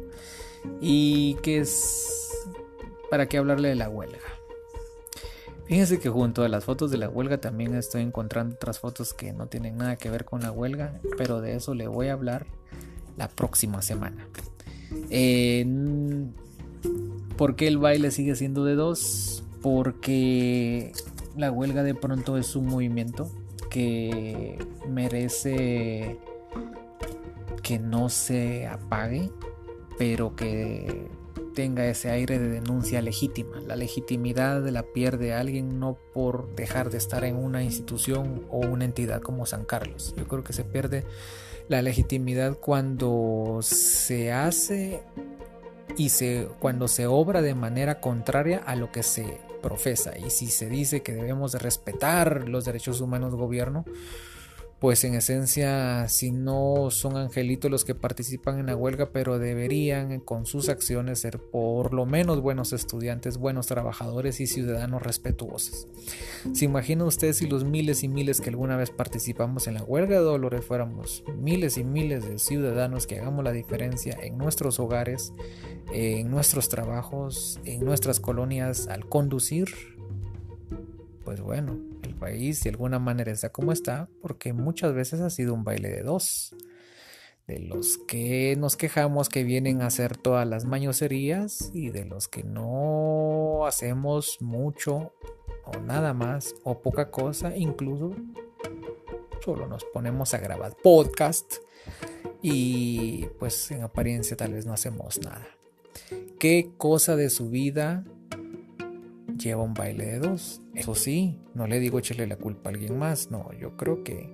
Y 0.82 1.36
que 1.36 1.60
es... 1.60 2.48
¿Para 3.10 3.28
qué 3.28 3.38
hablarle 3.38 3.70
de 3.70 3.76
la 3.76 3.90
huelga? 3.90 4.20
Fíjense 5.66 6.00
que 6.00 6.10
junto 6.10 6.44
a 6.44 6.50
las 6.50 6.66
fotos 6.66 6.90
de 6.90 6.98
la 6.98 7.10
huelga 7.10 7.40
también 7.40 7.76
estoy 7.76 8.02
encontrando 8.02 8.56
otras 8.56 8.80
fotos 8.80 9.14
que 9.14 9.34
no 9.34 9.48
tienen 9.48 9.78
nada 9.78 9.98
que 9.98 10.10
ver 10.10 10.26
con 10.26 10.42
la 10.42 10.52
huelga, 10.52 11.00
pero 11.18 11.42
de 11.42 11.56
eso 11.56 11.76
le 11.76 11.88
voy 11.88 12.08
a 12.08 12.14
hablar 12.14 12.48
la 13.18 13.28
próxima 13.28 13.82
semana. 13.82 14.28
¿Por 17.38 17.56
qué 17.56 17.68
el 17.68 17.78
baile 17.78 18.12
sigue 18.12 18.36
siendo 18.36 18.66
de 18.66 18.76
dos? 18.76 19.44
Porque 19.62 20.92
la 21.38 21.52
huelga 21.52 21.84
de 21.84 21.94
pronto 21.94 22.38
es 22.38 22.56
un 22.56 22.66
movimiento 22.66 23.30
que 23.70 24.58
merece 24.88 26.18
que 27.62 27.80
no 27.80 28.10
se 28.10 28.68
apague, 28.68 29.32
pero 29.98 30.36
que 30.36 31.08
tenga 31.54 31.86
ese 31.88 32.10
aire 32.10 32.40
de 32.40 32.50
denuncia 32.50 33.02
legítima. 33.02 33.60
La 33.60 33.76
legitimidad 33.76 34.66
la 34.70 34.84
pierde 34.84 35.34
alguien 35.34 35.80
no 35.80 35.98
por 36.14 36.56
dejar 36.56 36.90
de 36.90 36.98
estar 36.98 37.24
en 37.26 37.36
una 37.36 37.64
institución 37.64 38.46
o 38.50 38.60
una 38.60 38.86
entidad 38.86 39.22
como 39.22 39.46
San 39.46 39.66
Carlos. 39.66 40.14
Yo 40.18 40.28
creo 40.28 40.44
que 40.44 40.54
se 40.54 40.64
pierde 40.64 41.06
la 41.68 41.82
legitimidad 41.82 42.58
cuando 42.58 43.60
se 43.62 44.32
hace 44.32 45.04
y 45.98 46.10
se, 46.10 46.48
cuando 46.60 46.88
se 46.88 47.08
obra 47.08 47.42
de 47.42 47.56
manera 47.56 48.00
contraria 48.00 48.60
a 48.60 48.76
lo 48.76 48.92
que 48.92 49.04
se 49.04 49.40
profesa. 49.62 50.18
Y 50.18 50.30
si 50.30 50.48
se 50.48 50.68
dice 50.68 51.02
que 51.02 51.14
debemos 51.14 51.52
de 51.52 51.60
respetar 51.60 52.48
los 52.48 52.66
derechos 52.66 53.02
humanos 53.02 53.36
gobierno, 53.36 53.86
pues 54.80 55.04
en 55.04 55.14
esencia 55.14 56.08
si 56.08 56.32
no 56.32 56.90
son 56.90 57.18
angelitos 57.18 57.70
los 57.70 57.84
que 57.84 57.96
participan 57.96 58.60
en 58.60 58.68
la 58.68 58.76
huelga, 58.76 59.12
pero 59.12 59.38
deberían 59.38 60.22
con 60.22 60.46
sus 60.46 60.70
acciones 60.70 61.20
ser 61.20 61.40
por 61.40 61.94
lo 61.94 62.06
menos 62.06 62.42
buenos 62.42 62.72
estudiantes, 62.72 63.38
buenos 63.38 63.68
trabajadores 63.68 64.40
y 64.40 64.48
ciudadanos 64.48 65.04
respetuosos. 65.04 65.88
¿Se 66.54 66.66
imagina 66.66 67.04
usted 67.04 67.34
si 67.34 67.48
los 67.48 67.66
miles 67.66 68.04
y 68.04 68.08
miles 68.08 68.40
que 68.40 68.50
alguna 68.50 68.78
vez 68.78 68.90
participamos 68.90 69.68
en 69.68 69.74
la 69.74 69.84
huelga 69.84 70.16
de 70.16 70.24
Dolores 70.24 70.64
fuéramos 70.64 71.24
miles 71.38 71.78
y 71.78 71.84
miles 71.84 72.26
de 72.28 72.40
ciudadanos 72.40 73.06
que 73.06 73.20
hagamos 73.20 73.44
la 73.44 73.52
diferencia 73.52 74.18
en 74.22 74.38
nuestros 74.38 74.80
hogares, 74.80 75.34
en 75.92 76.32
nuestros 76.32 76.70
trabajos, 76.70 77.60
en 77.66 77.84
nuestras 77.84 78.22
colonias 78.22 78.88
al 78.88 79.08
conducir? 79.10 79.68
Pues 81.26 81.42
bueno, 81.42 81.89
país 82.20 82.64
de 82.64 82.70
alguna 82.70 83.00
manera 83.00 83.32
está 83.32 83.50
como 83.50 83.72
está 83.72 84.10
porque 84.22 84.54
muchas 84.54 84.94
veces 84.94 85.22
ha 85.22 85.30
sido 85.30 85.54
un 85.54 85.64
baile 85.64 85.90
de 85.90 86.04
dos. 86.04 86.56
De 87.48 87.58
los 87.58 87.98
que 87.98 88.56
nos 88.60 88.76
quejamos 88.76 89.28
que 89.28 89.44
vienen 89.44 89.82
a 89.82 89.88
hacer 89.88 90.18
todas 90.18 90.48
las 90.48 90.66
mañoserías 90.66 91.72
y 91.74 91.90
de 91.90 92.06
los 92.06 92.28
que 92.28 92.44
no 92.44 93.66
hacemos 93.66 94.38
mucho 94.40 95.14
o 95.66 95.80
nada 95.80 96.14
más 96.14 96.54
o 96.64 96.82
poca 96.82 97.10
cosa, 97.10 97.56
incluso 97.56 98.16
solo 99.44 99.66
nos 99.68 99.84
ponemos 99.86 100.36
a 100.36 100.38
grabar 100.38 100.76
podcast 100.84 101.56
y 102.44 103.26
pues 103.40 103.72
en 103.72 103.82
apariencia 103.82 104.38
tal 104.38 104.54
vez 104.54 104.68
no 104.68 104.74
hacemos 104.74 105.20
nada. 105.20 105.48
¿Qué 106.38 106.70
cosa 106.78 107.16
de 107.16 107.32
su 107.32 107.50
vida 107.50 108.06
lleva 109.40 109.64
un 109.64 109.74
baile 109.74 110.06
de 110.06 110.20
dos. 110.20 110.62
Eso 110.80 110.96
sí, 110.96 111.38
no 111.54 111.68
le 111.68 111.80
digo 111.80 112.00
echarle 112.00 112.26
la 112.26 112.38
culpa 112.38 112.70
a 112.70 112.74
alguien 112.74 112.98
más, 112.98 113.32
no, 113.32 113.52
yo 113.54 113.76
creo 113.76 114.04
que 114.04 114.34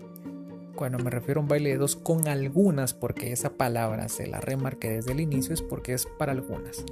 cuando 0.76 1.00
me 1.00 1.10
refiero 1.10 1.40
a 1.40 1.44
un 1.44 1.48
baile 1.48 1.72
de 1.72 1.78
dos 1.78 1.96
con 1.96 2.28
algunas, 2.28 2.94
porque 2.94 3.32
esa 3.32 3.58
palabra 3.58 4.10
se 4.10 4.28
la 4.28 4.42
remarqué 4.42 4.92
desde 4.92 5.14
el 5.14 5.22
inicio, 5.22 5.54
es 5.54 5.62
porque 5.62 5.94
es 5.94 6.06
para 6.06 6.34
algunas. 6.34 6.86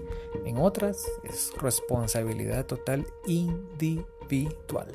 En 0.46 0.58
otras 0.58 1.06
es 1.24 1.52
responsabilidad 1.62 2.66
total 2.66 3.06
individual. 3.28 4.88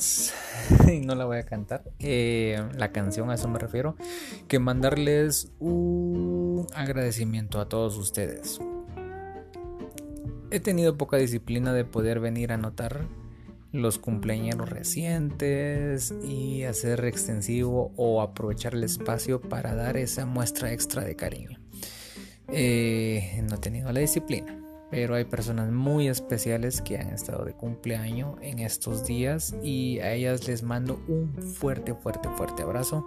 y 0.92 1.00
no 1.00 1.14
la 1.14 1.24
voy 1.24 1.38
a 1.38 1.44
cantar, 1.44 1.84
eh, 1.98 2.62
la 2.76 2.92
canción 2.92 3.30
a 3.30 3.34
eso 3.34 3.48
me 3.48 3.58
refiero, 3.58 3.96
que 4.48 4.58
mandarles 4.58 5.52
un 5.58 6.66
agradecimiento 6.74 7.60
a 7.60 7.68
todos 7.68 7.96
ustedes. 7.96 8.60
he 10.50 10.60
tenido 10.60 10.96
poca 10.96 11.16
disciplina 11.16 11.72
de 11.72 11.84
poder 11.84 12.18
venir 12.20 12.52
a 12.52 12.54
anotar 12.54 13.06
los 13.72 13.98
cumpleaños 13.98 14.68
recientes 14.68 16.12
y 16.24 16.64
hacer 16.64 17.04
extensivo 17.04 17.92
o 17.96 18.20
aprovechar 18.20 18.74
el 18.74 18.82
espacio 18.82 19.40
para 19.40 19.74
dar 19.74 19.96
esa 19.96 20.26
muestra 20.26 20.72
extra 20.72 21.04
de 21.04 21.14
cariño. 21.14 21.58
Eh, 22.48 23.44
no 23.48 23.54
he 23.54 23.58
tenido 23.58 23.92
la 23.92 24.00
disciplina, 24.00 24.60
pero 24.90 25.14
hay 25.14 25.24
personas 25.24 25.70
muy 25.70 26.08
especiales 26.08 26.82
que 26.82 26.98
han 26.98 27.08
estado 27.08 27.44
de 27.44 27.52
cumpleaños 27.52 28.36
en 28.42 28.58
estos 28.58 29.06
días 29.06 29.54
y 29.62 30.00
a 30.00 30.12
ellas 30.12 30.46
les 30.48 30.62
mando 30.62 31.00
un 31.06 31.32
fuerte, 31.34 31.94
fuerte, 31.94 32.28
fuerte 32.36 32.62
abrazo 32.62 33.06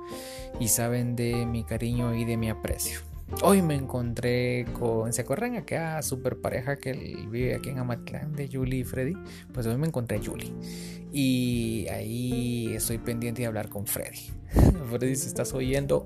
y 0.60 0.70
saben 0.70 1.16
de 1.16 1.46
mi 1.46 1.64
cariño 1.64 2.16
y 2.16 2.26
de 2.26 2.38
mi 2.38 2.50
aprecio. 2.50 3.02
Hoy 3.42 3.62
me 3.62 3.76
encontré 3.76 4.66
con. 4.74 5.12
¿Se 5.12 5.22
acuerdan 5.22 5.56
aquella 5.56 6.02
super 6.04 6.40
pareja 6.40 6.78
que 6.78 6.94
vive 7.30 7.56
aquí 7.56 7.70
en 7.70 7.80
Amatlán 7.80 8.34
de 8.34 8.48
Julie 8.52 8.80
y 8.80 8.84
Freddy? 8.84 9.16
Pues 9.52 9.66
hoy 9.66 9.76
me 9.78 9.88
encontré 9.88 10.18
a 10.18 10.22
Julie. 10.24 10.54
Y 11.12 11.88
ahí 11.90 12.74
estoy 12.76 13.00
pendiente 13.00 13.42
de 13.42 13.48
hablar 13.48 13.70
con 13.70 13.88
Freddy. 13.88 14.32
Freddy, 14.90 15.16
si 15.16 15.28
estás 15.28 15.54
oyendo, 15.54 16.06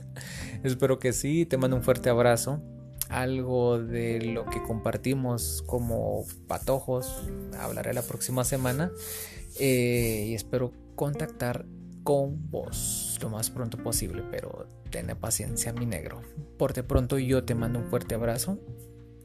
espero 0.64 0.98
que 0.98 1.12
sí. 1.12 1.46
Te 1.46 1.56
mando 1.56 1.76
un 1.76 1.82
fuerte 1.82 2.10
abrazo. 2.10 2.60
Algo 3.08 3.78
de 3.78 4.20
lo 4.20 4.46
que 4.46 4.62
compartimos 4.62 5.62
como 5.66 6.24
patojos 6.48 7.22
hablaré 7.58 7.94
la 7.94 8.02
próxima 8.02 8.44
semana. 8.44 8.90
Eh, 9.58 10.26
y 10.28 10.34
espero 10.34 10.72
contactar 10.94 11.66
con 12.02 12.50
vos 12.50 13.18
lo 13.20 13.30
más 13.30 13.50
pronto 13.50 13.78
posible, 13.78 14.22
pero 14.30 14.68
ten 14.90 15.06
paciencia, 15.18 15.72
mi 15.72 15.86
negro. 15.86 16.22
Por 16.58 16.72
de 16.72 16.82
pronto 16.82 17.18
yo 17.18 17.44
te 17.44 17.54
mando 17.54 17.78
un 17.80 17.86
fuerte 17.86 18.14
abrazo, 18.14 18.58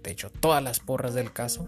te 0.01 0.11
echo 0.11 0.32
todas 0.32 0.63
las 0.63 0.79
porras 0.79 1.13
del 1.13 1.32
caso 1.32 1.67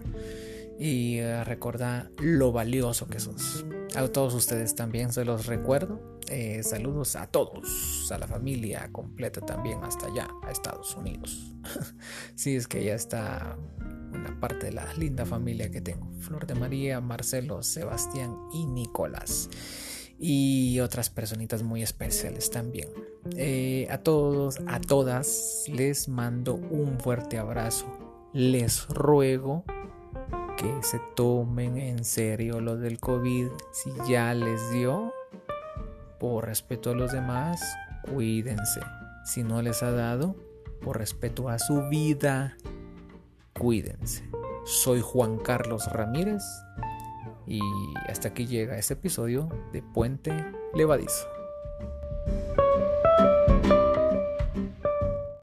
y 0.78 1.20
uh, 1.20 1.44
recuerda 1.44 2.10
lo 2.18 2.52
valioso 2.52 3.06
que 3.06 3.20
sos. 3.20 3.64
A 3.94 4.06
todos 4.08 4.34
ustedes 4.34 4.74
también 4.74 5.12
se 5.12 5.24
los 5.24 5.46
recuerdo. 5.46 6.18
Eh, 6.28 6.62
saludos 6.62 7.16
a 7.16 7.26
todos, 7.26 8.10
a 8.10 8.18
la 8.18 8.26
familia 8.26 8.88
completa 8.90 9.40
también 9.42 9.84
hasta 9.84 10.06
allá, 10.06 10.28
a 10.42 10.50
Estados 10.50 10.96
Unidos. 10.96 11.54
sí, 12.34 12.56
es 12.56 12.66
que 12.66 12.82
ya 12.82 12.94
está 12.94 13.58
una 14.12 14.40
parte 14.40 14.66
de 14.66 14.72
la 14.72 14.92
linda 14.94 15.26
familia 15.26 15.70
que 15.70 15.80
tengo. 15.80 16.10
Flor 16.20 16.46
de 16.46 16.54
María, 16.54 17.00
Marcelo, 17.00 17.62
Sebastián 17.62 18.36
y 18.52 18.66
Nicolás 18.66 19.50
y 20.18 20.80
otras 20.80 21.10
personitas 21.10 21.62
muy 21.62 21.82
especiales 21.82 22.50
también. 22.50 22.88
Eh, 23.36 23.86
a 23.90 23.98
todos, 23.98 24.58
a 24.66 24.80
todas 24.80 25.64
les 25.68 26.08
mando 26.08 26.54
un 26.54 26.98
fuerte 26.98 27.38
abrazo. 27.38 27.86
Les 28.32 28.86
ruego 28.88 29.64
que 30.64 30.82
se 30.82 30.98
tomen 31.14 31.76
en 31.76 32.04
serio 32.04 32.60
lo 32.60 32.76
del 32.76 32.98
COVID. 32.98 33.48
Si 33.70 33.92
ya 34.08 34.32
les 34.32 34.70
dio, 34.70 35.12
por 36.18 36.46
respeto 36.46 36.90
a 36.90 36.94
los 36.94 37.12
demás, 37.12 37.60
cuídense. 38.10 38.80
Si 39.26 39.42
no 39.42 39.60
les 39.60 39.82
ha 39.82 39.90
dado, 39.90 40.36
por 40.80 40.98
respeto 40.98 41.50
a 41.50 41.58
su 41.58 41.86
vida, 41.88 42.56
cuídense. 43.52 44.24
Soy 44.64 45.02
Juan 45.02 45.36
Carlos 45.36 45.86
Ramírez 45.92 46.42
y 47.46 47.60
hasta 48.08 48.28
aquí 48.28 48.46
llega 48.46 48.78
este 48.78 48.94
episodio 48.94 49.50
de 49.72 49.82
Puente 49.82 50.32
Levadizo. 50.74 51.33